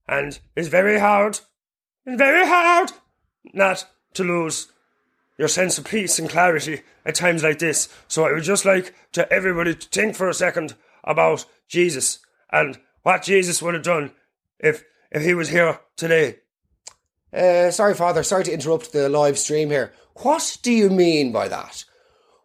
And 0.08 0.38
it's 0.56 0.68
very 0.68 0.98
hard, 0.98 1.40
it's 2.04 2.18
very 2.18 2.46
hard 2.46 2.92
not 3.52 3.86
to 4.14 4.24
lose 4.24 4.68
your 5.38 5.48
sense 5.48 5.78
of 5.78 5.84
peace 5.84 6.18
and 6.18 6.30
clarity 6.30 6.82
at 7.04 7.14
times 7.14 7.42
like 7.42 7.58
this. 7.58 7.88
So 8.08 8.24
I 8.24 8.32
would 8.32 8.44
just 8.44 8.64
like 8.64 8.94
to 9.12 9.30
everybody 9.32 9.74
to 9.74 9.88
think 9.88 10.16
for 10.16 10.28
a 10.28 10.34
second 10.34 10.74
about 11.02 11.44
Jesus 11.68 12.20
and 12.50 12.78
what 13.02 13.22
Jesus 13.22 13.60
would 13.60 13.74
have 13.74 13.82
done 13.82 14.12
if 14.58 14.84
if 15.10 15.22
he 15.22 15.34
was 15.34 15.48
here 15.48 15.80
today. 15.96 16.38
Uh, 17.34 17.70
sorry, 17.70 17.94
Father, 17.94 18.22
sorry 18.22 18.44
to 18.44 18.52
interrupt 18.52 18.92
the 18.92 19.08
live 19.08 19.38
stream 19.38 19.70
here. 19.70 19.92
What 20.22 20.58
do 20.62 20.70
you 20.70 20.88
mean 20.88 21.32
by 21.32 21.48
that? 21.48 21.84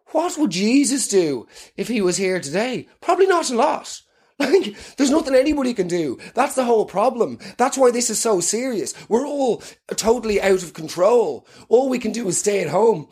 What 0.06 0.36
would 0.36 0.50
Jesus 0.50 1.06
do 1.06 1.46
if 1.76 1.86
he 1.86 2.00
was 2.00 2.16
here 2.16 2.40
today? 2.40 2.88
Probably 3.00 3.26
not 3.26 3.50
a 3.50 3.56
lot. 3.56 4.02
Like, 4.40 4.74
there's 4.96 5.10
nothing 5.10 5.34
anybody 5.34 5.74
can 5.74 5.86
do. 5.86 6.18
That's 6.32 6.54
the 6.54 6.64
whole 6.64 6.86
problem. 6.86 7.38
That's 7.58 7.76
why 7.76 7.90
this 7.90 8.08
is 8.08 8.18
so 8.18 8.40
serious. 8.40 8.94
We're 9.06 9.26
all 9.26 9.62
totally 9.96 10.40
out 10.40 10.62
of 10.62 10.72
control. 10.72 11.46
All 11.68 11.90
we 11.90 11.98
can 11.98 12.10
do 12.10 12.26
is 12.26 12.38
stay 12.38 12.62
at 12.62 12.70
home, 12.70 13.08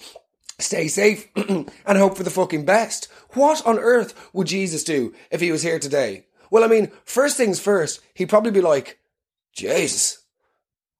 stay 0.58 0.88
safe, 0.88 1.28
and 1.36 1.68
hope 1.86 2.16
for 2.16 2.22
the 2.22 2.30
fucking 2.30 2.64
best. 2.64 3.08
What 3.34 3.66
on 3.66 3.78
earth 3.78 4.30
would 4.32 4.46
Jesus 4.46 4.82
do 4.82 5.14
if 5.30 5.42
he 5.42 5.52
was 5.52 5.60
here 5.60 5.78
today? 5.78 6.24
Well, 6.50 6.64
I 6.64 6.66
mean, 6.66 6.90
first 7.04 7.36
things 7.36 7.60
first, 7.60 8.00
he'd 8.14 8.30
probably 8.30 8.52
be 8.52 8.62
like, 8.62 8.98
Jesus, 9.52 10.24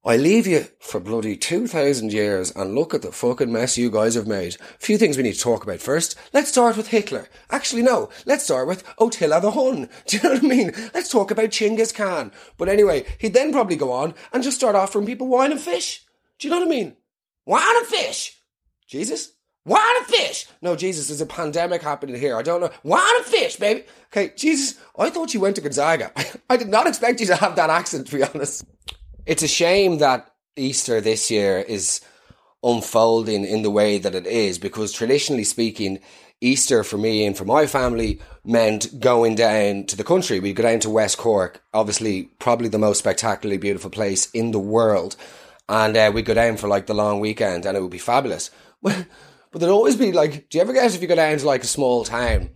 I 0.05 0.17
leave 0.17 0.47
you 0.47 0.67
for 0.79 1.01
bloody 1.01 1.37
2,000 1.37 2.13
years 2.13 2.53
and 2.53 2.75
look 2.75 2.95
at 2.95 3.03
the 3.03 3.11
fucking 3.11 3.53
mess 3.53 3.77
you 3.77 3.91
guys 3.91 4.15
have 4.15 4.29
made. 4.29 4.55
A 4.55 4.79
few 4.79 4.97
things 4.97 5.17
we 5.17 5.25
need 5.25 5.35
to 5.35 5.41
talk 5.41 5.65
about 5.65 5.81
first. 5.81 6.17
Let's 6.33 6.51
start 6.51 6.77
with 6.77 6.89
Hitler. 6.89 7.29
Actually, 7.51 7.83
no. 7.83 8.09
Let's 8.25 8.45
start 8.45 8.69
with 8.69 8.85
Attila 9.01 9.41
the 9.41 9.51
Hun. 9.51 9.89
Do 10.07 10.17
you 10.17 10.23
know 10.23 10.35
what 10.35 10.45
I 10.45 10.47
mean? 10.47 10.73
Let's 10.95 11.11
talk 11.11 11.33
about 11.33 11.51
Chinggis 11.51 11.93
Khan. 11.93 12.31
But 12.57 12.69
anyway, 12.69 13.07
he'd 13.19 13.35
then 13.35 13.53
probably 13.53 13.75
go 13.75 13.91
on 13.91 14.15
and 14.33 14.43
just 14.43 14.57
start 14.57 14.77
offering 14.77 15.05
people 15.05 15.27
wine 15.27 15.51
and 15.51 15.61
fish. 15.61 16.07
Do 16.39 16.47
you 16.47 16.55
know 16.55 16.61
what 16.61 16.69
I 16.69 16.71
mean? 16.71 16.97
Wine 17.45 17.77
and 17.77 17.87
fish! 17.87 18.41
Jesus? 18.87 19.33
Wine 19.65 19.97
and 19.97 20.07
fish! 20.07 20.47
No, 20.63 20.77
Jesus, 20.77 21.09
there's 21.09 21.21
a 21.21 21.27
pandemic 21.27 21.83
happening 21.83 22.19
here. 22.19 22.37
I 22.37 22.43
don't 22.43 22.61
know. 22.61 22.71
Wine 22.85 23.17
and 23.17 23.25
fish, 23.27 23.57
baby! 23.57 23.85
Okay, 24.13 24.33
Jesus, 24.37 24.79
I 24.97 25.11
thought 25.11 25.35
you 25.35 25.41
went 25.41 25.57
to 25.57 25.63
Gonzaga. 25.63 26.13
I 26.51 26.57
did 26.57 26.69
not 26.69 26.87
expect 26.87 27.21
you 27.21 27.27
to 27.27 27.37
have 27.37 27.57
that 27.57 27.69
accent, 27.69 28.07
to 28.07 28.17
be 28.17 28.23
honest. 28.23 28.65
It's 29.29 29.43
a 29.43 29.47
shame 29.47 29.99
that 29.99 30.33
Easter 30.57 31.03
this 31.03 31.31
year 31.31 31.59
is 31.59 32.01
unfolding 32.63 33.45
in 33.45 33.61
the 33.61 33.71
way 33.71 33.99
that 33.99 34.15
it 34.15 34.27
is 34.27 34.59
because 34.59 34.91
traditionally 34.91 35.45
speaking, 35.45 35.99
Easter 36.41 36.83
for 36.83 36.97
me 36.97 37.27
and 37.27 37.37
for 37.37 37.45
my 37.45 37.67
family 37.67 38.23
meant 38.43 38.99
going 39.01 39.35
down 39.35 39.85
to 39.85 39.97
the 39.97 40.03
country. 40.03 40.41
We'd 40.41 40.57
go 40.57 40.63
down 40.63 40.81
to 40.81 40.89
West 40.89 41.19
Cork, 41.19 41.63
obviously, 41.75 42.31
probably 42.39 42.69
the 42.69 42.79
most 42.79 43.01
spectacularly 43.01 43.59
beautiful 43.59 43.91
place 43.91 44.31
in 44.31 44.53
the 44.53 44.59
world. 44.59 45.15
And 45.69 45.95
uh, 45.95 46.11
we'd 46.15 46.25
go 46.25 46.33
down 46.33 46.57
for 46.57 46.67
like 46.67 46.87
the 46.87 46.95
long 46.95 47.21
weekend 47.21 47.67
and 47.67 47.77
it 47.77 47.83
would 47.83 47.91
be 47.91 47.99
fabulous. 47.99 48.51
but 48.83 49.05
there'd 49.53 49.71
always 49.71 49.97
be 49.97 50.11
like, 50.11 50.49
do 50.49 50.57
you 50.57 50.63
ever 50.63 50.73
get 50.73 50.95
if 50.95 51.03
you 51.03 51.07
go 51.07 51.15
down 51.15 51.37
to 51.37 51.45
like 51.45 51.65
a 51.65 51.67
small 51.67 52.03
town 52.03 52.49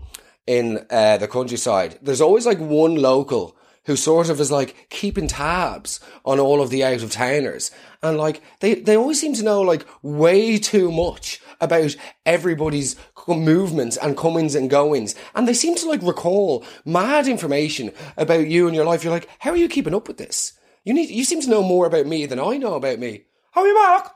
in 0.47 0.87
uh, 0.89 1.19
the 1.19 1.29
countryside? 1.29 1.99
There's 2.01 2.23
always 2.23 2.47
like 2.47 2.61
one 2.61 2.95
local 2.95 3.59
who 3.85 3.97
sort 3.97 4.29
of 4.29 4.41
is 4.41 4.51
like 4.51 4.87
keeping 4.91 5.27
tabs 5.27 6.01
on 6.25 6.39
all 6.39 6.63
of 6.63 6.71
the 6.71 6.85
out 6.85 7.03
of 7.03 7.11
towners. 7.11 7.71
And 8.03 8.17
like, 8.17 8.41
they, 8.61 8.75
they 8.75 8.97
always 8.97 9.21
seem 9.21 9.35
to 9.35 9.43
know 9.43 9.61
like 9.61 9.87
way 10.03 10.59
too 10.59 10.93
much 10.93 11.41
about 11.61 11.97
everybody's 12.25 12.97
movements 13.27 13.97
and 13.97 14.17
comings 14.17 14.55
and 14.55 14.71
goings. 14.71 15.15
And 15.35 15.47
they 15.47 15.55
seem 15.55 15.75
to 15.77 15.89
like 15.89 16.03
recall 16.03 16.65
mad 16.85 17.27
information 17.27 17.93
about 18.17 18.47
you 18.47 18.67
and 18.67 18.75
your 18.75 18.85
life. 18.85 19.05
You're 19.05 19.13
like, 19.13 19.29
how 19.39 19.51
are 19.51 19.57
you 19.57 19.69
keeping 19.69 19.95
up 19.95 20.09
with 20.09 20.17
this? 20.17 20.53
You 20.85 20.95
need, 20.95 21.11
you 21.11 21.25
seem 21.25 21.41
to 21.43 21.51
know 21.51 21.63
more 21.63 21.87
about 21.87 22.07
me 22.07 22.27
than 22.27 22.41
I 22.41 22.57
know 22.57 22.75
about 22.75 22.99
me. 22.99 23.25
How 23.53 23.63
are 23.63 23.67
you, 23.67 23.75
Mark? 23.75 24.13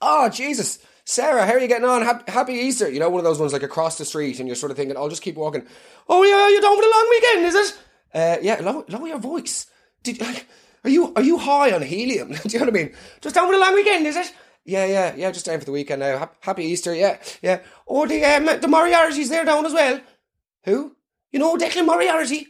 Oh, 0.00 0.28
Jesus. 0.28 0.78
Sarah, 1.04 1.46
how 1.46 1.52
are 1.52 1.60
you 1.60 1.68
getting 1.68 1.88
on? 1.88 2.02
Happy 2.26 2.54
Easter. 2.54 2.90
You 2.90 2.98
know, 3.00 3.08
one 3.08 3.20
of 3.20 3.24
those 3.24 3.38
ones 3.38 3.52
like 3.52 3.62
across 3.62 3.96
the 3.96 4.04
street 4.04 4.38
and 4.38 4.48
you're 4.48 4.56
sort 4.56 4.70
of 4.70 4.76
thinking, 4.76 4.96
I'll 4.96 5.08
just 5.08 5.22
keep 5.22 5.36
walking. 5.36 5.66
Oh, 6.08 6.22
yeah, 6.24 6.48
you're 6.48 6.60
done 6.60 6.76
with 6.76 6.86
a 6.86 6.90
long 6.90 7.08
weekend, 7.10 7.46
is 7.46 7.54
it? 7.54 7.78
Uh, 8.14 8.36
yeah, 8.42 8.60
lower, 8.60 8.84
lower 8.88 9.08
your 9.08 9.18
voice. 9.18 9.66
Did 10.02 10.20
like, 10.20 10.46
are 10.84 10.90
you 10.90 11.12
are 11.14 11.22
you 11.22 11.38
high 11.38 11.72
on 11.72 11.82
helium? 11.82 12.28
Do 12.32 12.38
you 12.48 12.58
know 12.58 12.66
what 12.66 12.74
I 12.74 12.78
mean? 12.78 12.94
Just 13.20 13.34
down 13.34 13.46
for 13.46 13.52
the 13.52 13.58
long 13.58 13.74
weekend, 13.74 14.06
is 14.06 14.16
it? 14.16 14.32
Yeah, 14.64 14.86
yeah, 14.86 15.14
yeah. 15.16 15.30
Just 15.30 15.46
down 15.46 15.58
for 15.58 15.64
the 15.64 15.72
weekend 15.72 16.00
now. 16.00 16.30
Happy 16.40 16.64
Easter. 16.64 16.94
Yeah, 16.94 17.18
yeah. 17.42 17.60
Or 17.86 18.06
the 18.06 18.24
um, 18.24 18.46
the 18.46 18.68
Moriarty's 18.68 19.28
there 19.28 19.44
down 19.44 19.66
as 19.66 19.72
well. 19.72 20.00
Who? 20.64 20.96
You 21.30 21.38
know 21.38 21.56
Declan 21.56 21.86
Moriarty? 21.86 22.48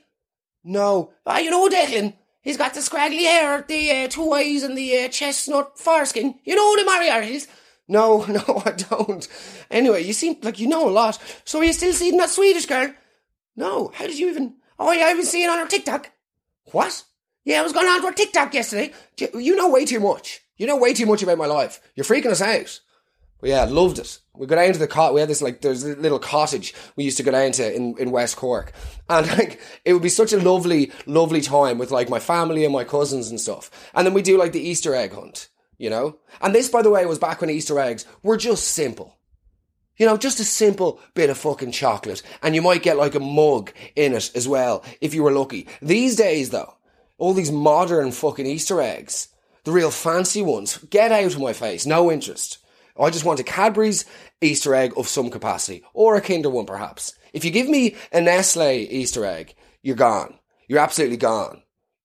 No. 0.64 1.12
Ah, 1.26 1.38
you 1.38 1.50
know 1.50 1.68
Declan. 1.68 2.14
He's 2.42 2.56
got 2.56 2.74
the 2.74 2.80
scraggly 2.80 3.24
hair, 3.24 3.64
the 3.66 3.90
uh, 3.90 4.08
two 4.08 4.32
eyes, 4.32 4.62
and 4.62 4.78
the 4.78 5.04
uh, 5.04 5.08
chestnut 5.08 5.78
foreskin. 5.78 6.36
You 6.44 6.54
know 6.54 6.76
the 6.76 6.90
Moriartys? 6.90 7.48
No, 7.88 8.24
no, 8.28 8.62
I 8.64 8.70
don't. 8.72 9.26
Anyway, 9.70 10.04
you 10.04 10.12
seem 10.12 10.36
like 10.42 10.58
you 10.58 10.68
know 10.68 10.88
a 10.88 10.90
lot. 10.90 11.18
So 11.44 11.60
are 11.60 11.64
you 11.64 11.72
still 11.72 11.92
seeing 11.92 12.16
that 12.18 12.30
Swedish 12.30 12.66
girl? 12.66 12.92
No. 13.56 13.90
How 13.94 14.06
did 14.06 14.18
you 14.18 14.28
even? 14.30 14.54
Oh, 14.78 14.92
yeah, 14.92 15.06
I've 15.06 15.16
been 15.16 15.26
seeing 15.26 15.48
on 15.48 15.58
her 15.58 15.66
TikTok. 15.66 16.10
What? 16.72 17.04
Yeah, 17.44 17.60
I 17.60 17.62
was 17.62 17.72
going 17.72 17.86
on 17.86 18.00
to 18.00 18.08
her 18.08 18.12
TikTok 18.12 18.54
yesterday. 18.54 18.92
You 19.34 19.56
know 19.56 19.70
way 19.70 19.84
too 19.84 20.00
much. 20.00 20.40
You 20.56 20.66
know 20.66 20.76
way 20.76 20.92
too 20.94 21.06
much 21.06 21.22
about 21.22 21.38
my 21.38 21.46
life. 21.46 21.80
You're 21.94 22.04
freaking 22.04 22.30
us 22.30 22.42
out. 22.42 22.80
But 23.40 23.50
yeah, 23.50 23.64
loved 23.64 23.98
it. 23.98 24.18
We 24.34 24.46
go 24.46 24.56
down 24.56 24.72
to 24.72 24.78
the 24.78 24.86
cot. 24.88 25.14
We 25.14 25.20
had 25.20 25.28
this 25.28 25.42
like 25.42 25.60
there's 25.60 25.84
a 25.84 25.94
little 25.94 26.18
cottage 26.18 26.74
we 26.96 27.04
used 27.04 27.18
to 27.18 27.22
go 27.22 27.30
down 27.30 27.52
to 27.52 27.74
in, 27.74 27.96
in 27.98 28.10
West 28.10 28.36
Cork, 28.36 28.72
and 29.08 29.26
like 29.38 29.60
it 29.84 29.92
would 29.92 30.02
be 30.02 30.08
such 30.08 30.32
a 30.32 30.40
lovely, 30.40 30.90
lovely 31.06 31.40
time 31.40 31.78
with 31.78 31.90
like 31.90 32.08
my 32.08 32.18
family 32.18 32.64
and 32.64 32.72
my 32.72 32.84
cousins 32.84 33.30
and 33.30 33.40
stuff. 33.40 33.70
And 33.94 34.06
then 34.06 34.14
we 34.14 34.22
do 34.22 34.38
like 34.38 34.52
the 34.52 34.66
Easter 34.66 34.94
egg 34.94 35.12
hunt, 35.12 35.48
you 35.78 35.90
know. 35.90 36.18
And 36.40 36.54
this, 36.54 36.68
by 36.68 36.82
the 36.82 36.90
way, 36.90 37.04
was 37.04 37.18
back 37.18 37.40
when 37.40 37.50
Easter 37.50 37.78
eggs 37.78 38.06
were 38.22 38.36
just 38.36 38.68
simple. 38.68 39.15
You 39.96 40.06
know, 40.06 40.16
just 40.16 40.40
a 40.40 40.44
simple 40.44 41.00
bit 41.14 41.30
of 41.30 41.38
fucking 41.38 41.72
chocolate. 41.72 42.22
And 42.42 42.54
you 42.54 42.62
might 42.62 42.82
get 42.82 42.96
like 42.98 43.14
a 43.14 43.20
mug 43.20 43.72
in 43.94 44.12
it 44.12 44.30
as 44.34 44.46
well, 44.46 44.84
if 45.00 45.14
you 45.14 45.22
were 45.22 45.32
lucky. 45.32 45.68
These 45.80 46.16
days 46.16 46.50
though, 46.50 46.74
all 47.18 47.32
these 47.32 47.52
modern 47.52 48.12
fucking 48.12 48.46
Easter 48.46 48.80
eggs, 48.80 49.28
the 49.64 49.72
real 49.72 49.90
fancy 49.90 50.42
ones, 50.42 50.78
get 50.90 51.12
out 51.12 51.24
of 51.34 51.40
my 51.40 51.52
face. 51.52 51.86
No 51.86 52.12
interest. 52.12 52.58
I 52.98 53.10
just 53.10 53.24
want 53.24 53.40
a 53.40 53.44
Cadbury's 53.44 54.04
Easter 54.40 54.74
egg 54.74 54.92
of 54.96 55.08
some 55.08 55.30
capacity. 55.30 55.82
Or 55.92 56.16
a 56.16 56.20
Kinder 56.20 56.50
one 56.50 56.66
perhaps. 56.66 57.14
If 57.32 57.44
you 57.44 57.50
give 57.50 57.68
me 57.68 57.96
a 58.12 58.20
Nestle 58.20 58.70
Easter 58.70 59.24
egg, 59.24 59.54
you're 59.82 59.96
gone. 59.96 60.38
You're 60.68 60.78
absolutely 60.80 61.18
gone. 61.18 61.62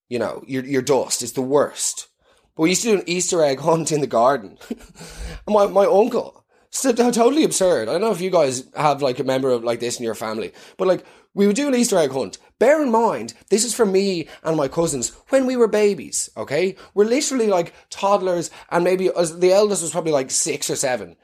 You 0.10 0.20
know, 0.20 0.44
you're, 0.46 0.66
you're 0.66 0.82
dust. 0.82 1.24
It's 1.24 1.32
the 1.32 1.42
worst. 1.42 2.08
But 2.56 2.64
we 2.64 2.70
used 2.70 2.84
to 2.84 2.90
do 2.90 3.00
an 3.00 3.04
Easter 3.10 3.44
egg 3.44 3.60
hunt 3.62 3.92
in 3.92 4.02
the 4.02 4.08
garden. 4.08 4.58
my, 5.48 5.68
my 5.68 5.86
uncle, 5.86 6.41
so, 6.72 6.94
totally 6.94 7.44
absurd. 7.44 7.90
I 7.90 7.92
don't 7.92 8.02
know 8.02 8.12
if 8.12 8.22
you 8.22 8.30
guys 8.30 8.64
have 8.76 9.02
like 9.02 9.20
a 9.20 9.26
member 9.26 9.50
of 9.50 9.64
like 9.64 9.80
this 9.82 10.00
in 10.00 10.06
your 10.06 10.16
family, 10.16 10.54
but 10.78 10.88
like 10.88 11.06
we 11.34 11.46
would 11.46 11.56
do 11.56 11.68
an 11.68 11.76
Easter 11.76 11.98
egg 11.98 12.12
hunt. 12.12 12.38
Bear 12.60 12.82
in 12.82 12.92
mind, 12.92 13.34
this 13.50 13.66
is 13.66 13.74
for 13.74 13.86
me 13.86 14.28
and 14.44 14.56
my 14.56 14.68
cousins 14.68 15.10
when 15.30 15.46
we 15.46 15.56
were 15.56 15.68
babies. 15.68 16.30
Okay, 16.38 16.76
we're 16.94 17.06
literally 17.06 17.48
like 17.48 17.74
toddlers, 17.90 18.52
and 18.70 18.84
maybe 18.84 19.10
as 19.16 19.40
the 19.40 19.52
eldest 19.52 19.82
was 19.82 19.92
probably 19.92 20.14
like 20.14 20.32
six 20.32 20.70
or 20.70 20.76
seven. 20.76 21.18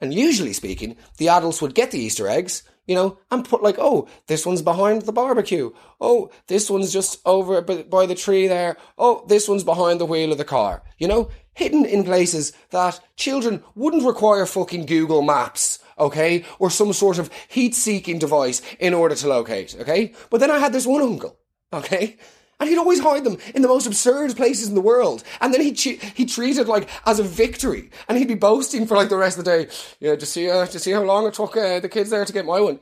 And 0.00 0.12
usually 0.12 0.52
speaking, 0.52 0.96
the 1.18 1.28
adults 1.28 1.62
would 1.62 1.74
get 1.74 1.92
the 1.92 2.00
Easter 2.00 2.28
eggs, 2.28 2.64
you 2.86 2.96
know, 2.96 3.18
and 3.30 3.44
put 3.44 3.62
like, 3.62 3.76
oh, 3.78 4.08
this 4.26 4.44
one's 4.44 4.60
behind 4.60 5.02
the 5.02 5.12
barbecue. 5.12 5.70
Oh, 6.00 6.30
this 6.48 6.68
one's 6.68 6.92
just 6.92 7.20
over 7.24 7.62
by 7.62 8.06
the 8.06 8.16
tree 8.16 8.48
there. 8.48 8.76
Oh, 8.98 9.24
this 9.28 9.48
one's 9.48 9.62
behind 9.64 10.00
the 10.00 10.06
wheel 10.06 10.32
of 10.32 10.38
the 10.38 10.44
car. 10.44 10.82
You 10.98 11.06
know, 11.06 11.30
hidden 11.54 11.84
in 11.84 12.04
places 12.04 12.52
that 12.70 13.00
children 13.16 13.62
wouldn't 13.74 14.04
require 14.04 14.46
fucking 14.46 14.86
Google 14.86 15.22
Maps, 15.22 15.78
okay, 15.98 16.44
or 16.58 16.70
some 16.70 16.92
sort 16.92 17.18
of 17.18 17.30
heat 17.48 17.74
seeking 17.74 18.18
device 18.18 18.62
in 18.78 18.94
order 18.94 19.14
to 19.14 19.28
locate, 19.28 19.76
okay? 19.80 20.12
But 20.30 20.40
then 20.40 20.50
I 20.50 20.58
had 20.58 20.72
this 20.72 20.86
one 20.86 21.02
uncle, 21.02 21.38
okay? 21.72 22.16
And 22.62 22.70
he'd 22.70 22.78
always 22.78 23.00
hide 23.00 23.24
them 23.24 23.38
in 23.56 23.62
the 23.62 23.68
most 23.68 23.88
absurd 23.88 24.36
places 24.36 24.68
in 24.68 24.76
the 24.76 24.80
world. 24.80 25.24
And 25.40 25.52
then 25.52 25.62
he'd, 25.62 25.80
he 25.80 26.24
treat 26.24 26.58
it 26.58 26.68
like 26.68 26.88
as 27.06 27.18
a 27.18 27.24
victory. 27.24 27.90
And 28.08 28.16
he'd 28.16 28.28
be 28.28 28.36
boasting 28.36 28.86
for 28.86 28.96
like 28.96 29.08
the 29.08 29.16
rest 29.16 29.36
of 29.36 29.44
the 29.44 29.50
day. 29.50 29.72
Yeah, 29.98 30.14
to 30.14 30.24
see, 30.24 30.48
uh, 30.48 30.66
see 30.66 30.92
how 30.92 31.02
long 31.02 31.26
it 31.26 31.34
took 31.34 31.56
uh, 31.56 31.80
the 31.80 31.88
kids 31.88 32.10
there 32.10 32.24
to 32.24 32.32
get 32.32 32.46
my 32.46 32.60
one. 32.60 32.78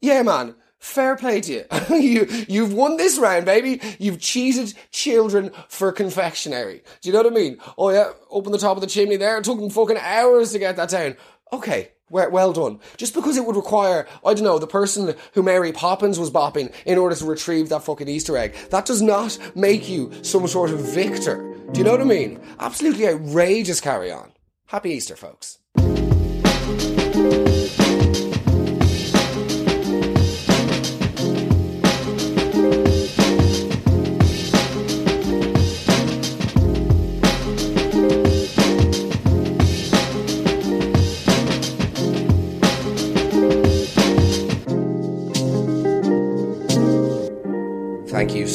Yeah, 0.00 0.22
man. 0.22 0.54
Fair 0.78 1.16
play 1.16 1.40
to 1.40 1.52
you. 1.52 1.64
you. 1.96 2.26
You've 2.48 2.72
won 2.72 2.96
this 2.96 3.18
round, 3.18 3.44
baby. 3.46 3.80
You've 3.98 4.20
cheated 4.20 4.74
children 4.90 5.50
for 5.68 5.90
confectionery. 5.92 6.82
Do 7.00 7.08
you 7.08 7.12
know 7.12 7.22
what 7.22 7.32
I 7.32 7.34
mean? 7.34 7.58
Oh 7.76 7.90
yeah, 7.90 8.10
open 8.30 8.52
the 8.52 8.58
top 8.58 8.76
of 8.76 8.80
the 8.80 8.86
chimney 8.86 9.16
there. 9.16 9.38
It 9.38 9.44
took 9.44 9.58
them 9.58 9.70
fucking 9.70 9.98
hours 9.98 10.52
to 10.52 10.58
get 10.58 10.76
that 10.76 10.90
down. 10.90 11.16
Okay, 11.52 11.90
well 12.10 12.52
done. 12.52 12.78
Just 12.96 13.14
because 13.14 13.36
it 13.36 13.44
would 13.44 13.56
require, 13.56 14.06
I 14.24 14.34
don't 14.34 14.44
know, 14.44 14.58
the 14.58 14.66
person 14.66 15.14
who 15.34 15.42
Mary 15.42 15.72
Poppins 15.72 16.18
was 16.18 16.30
bopping 16.30 16.72
in 16.86 16.98
order 16.98 17.16
to 17.16 17.24
retrieve 17.24 17.68
that 17.70 17.82
fucking 17.82 18.08
Easter 18.08 18.36
egg, 18.36 18.54
that 18.70 18.86
does 18.86 19.02
not 19.02 19.38
make 19.54 19.88
you 19.88 20.12
some 20.22 20.46
sort 20.46 20.70
of 20.70 20.80
victor. 20.80 21.54
Do 21.72 21.78
you 21.78 21.84
know 21.84 21.92
what 21.92 22.00
I 22.00 22.04
mean? 22.04 22.40
Absolutely 22.60 23.08
outrageous 23.08 23.80
carry 23.80 24.10
on. 24.10 24.32
Happy 24.66 24.90
Easter, 24.90 25.16
folks. 25.16 25.57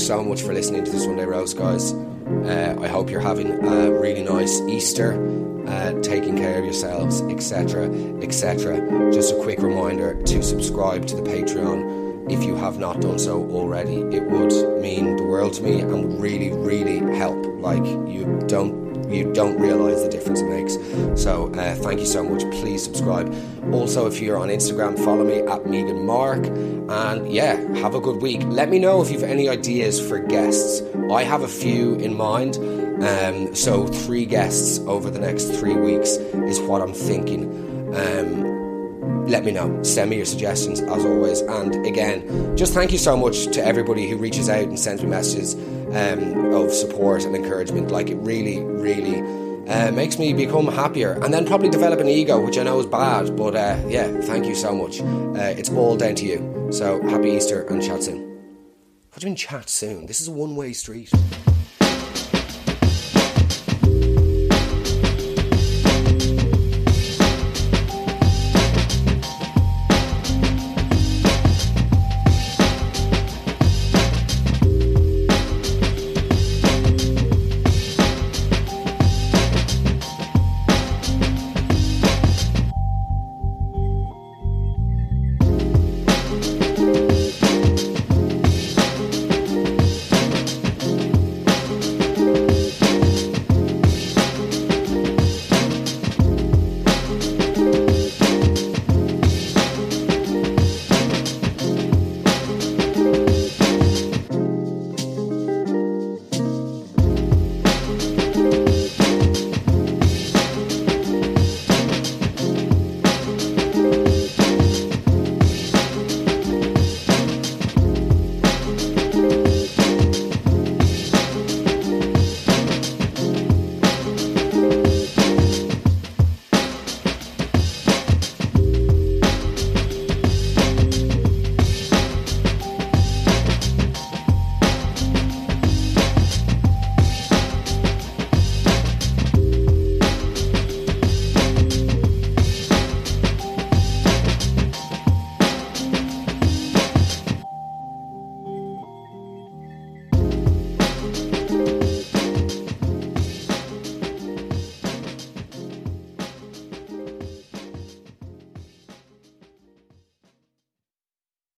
So 0.03 0.21
much 0.21 0.41
for 0.41 0.53
listening 0.53 0.83
to 0.83 0.91
the 0.91 0.99
Sunday 0.99 1.23
Roast, 1.23 1.57
guys. 1.57 1.93
Uh, 1.93 2.75
I 2.81 2.87
hope 2.87 3.09
you're 3.09 3.21
having 3.21 3.51
a 3.51 3.89
really 3.89 4.21
nice 4.21 4.59
Easter, 4.67 5.13
uh, 5.65 5.93
taking 6.01 6.35
care 6.35 6.59
of 6.59 6.65
yourselves, 6.65 7.21
etc., 7.21 7.89
etc. 8.21 9.11
Just 9.13 9.33
a 9.33 9.41
quick 9.41 9.61
reminder 9.61 10.21
to 10.23 10.43
subscribe 10.43 11.07
to 11.07 11.15
the 11.15 11.21
Patreon 11.21 12.29
if 12.29 12.43
you 12.43 12.53
have 12.57 12.79
not 12.79 12.99
done 12.99 13.17
so 13.17 13.49
already. 13.51 13.95
It 13.95 14.23
would 14.23 14.81
mean 14.81 15.15
the 15.15 15.23
world 15.23 15.53
to 15.53 15.63
me 15.63 15.79
and 15.79 15.91
would 15.91 16.21
really, 16.21 16.51
really 16.51 16.99
help. 17.15 17.45
Like 17.61 17.85
you 17.85 18.43
don't 18.47 18.82
you 19.13 19.31
don't 19.33 19.59
realize 19.59 20.03
the 20.03 20.09
difference 20.09 20.41
it 20.41 20.49
makes. 20.49 20.73
So 21.21 21.53
uh, 21.53 21.75
thank 21.75 21.99
you 21.99 22.05
so 22.05 22.23
much. 22.23 22.41
Please 22.51 22.83
subscribe. 22.83 23.33
Also, 23.73 24.07
if 24.07 24.19
you're 24.19 24.37
on 24.37 24.49
Instagram, 24.49 24.97
follow 25.03 25.23
me 25.23 25.39
at 25.39 25.65
Megan 25.65 26.05
Mark. 26.05 26.45
And 26.45 27.31
yeah, 27.31 27.55
have 27.77 27.95
a 27.95 28.01
good 28.01 28.21
week. 28.21 28.41
Let 28.45 28.69
me 28.69 28.79
know 28.79 29.01
if 29.01 29.11
you've 29.11 29.23
any 29.23 29.49
ideas 29.49 30.05
for 30.05 30.19
guests. 30.19 30.81
I 31.11 31.23
have 31.23 31.41
a 31.41 31.47
few 31.47 31.95
in 31.95 32.15
mind. 32.15 32.57
Um, 33.03 33.55
so 33.55 33.87
three 33.87 34.25
guests 34.25 34.79
over 34.79 35.09
the 35.09 35.19
next 35.19 35.45
three 35.59 35.75
weeks 35.75 36.11
is 36.51 36.59
what 36.61 36.81
I'm 36.81 36.93
thinking. 36.93 37.43
Um, 37.95 39.27
let 39.27 39.45
me 39.45 39.51
know. 39.51 39.81
Send 39.83 40.09
me 40.09 40.17
your 40.17 40.25
suggestions 40.25 40.81
as 40.81 41.05
always. 41.05 41.41
And 41.41 41.85
again, 41.85 42.55
just 42.57 42.73
thank 42.73 42.91
you 42.91 42.97
so 42.97 43.15
much 43.15 43.45
to 43.47 43.65
everybody 43.65 44.09
who 44.09 44.17
reaches 44.17 44.49
out 44.49 44.63
and 44.63 44.79
sends 44.79 45.01
me 45.01 45.09
messages 45.09 45.55
um, 45.95 46.53
of 46.53 46.73
support 46.73 47.23
and 47.23 47.35
encouragement. 47.35 47.91
Like 47.91 48.09
it 48.09 48.15
really, 48.17 48.59
really 48.59 49.19
uh, 49.67 49.91
makes 49.91 50.17
me 50.19 50.33
become 50.33 50.67
happier 50.67 51.13
and 51.23 51.33
then 51.33 51.45
probably 51.45 51.69
develop 51.69 51.99
an 51.99 52.07
ego, 52.07 52.43
which 52.43 52.57
I 52.57 52.63
know 52.63 52.79
is 52.79 52.85
bad. 52.85 53.35
But 53.35 53.55
uh, 53.55 53.79
yeah, 53.87 54.07
thank 54.21 54.45
you 54.45 54.55
so 54.55 54.73
much. 54.75 55.01
Uh, 55.01 55.53
it's 55.57 55.69
all 55.69 55.95
down 55.97 56.15
to 56.15 56.25
you. 56.25 56.67
So 56.71 57.01
happy 57.03 57.31
Easter 57.31 57.63
and 57.67 57.81
chat 57.81 58.03
soon. 58.03 58.21
What 59.11 59.19
do 59.19 59.27
you 59.27 59.29
mean 59.29 59.37
chat 59.37 59.69
soon? 59.69 60.07
This 60.07 60.21
is 60.21 60.27
a 60.27 60.31
one 60.31 60.55
way 60.55 60.73
street. 60.73 61.11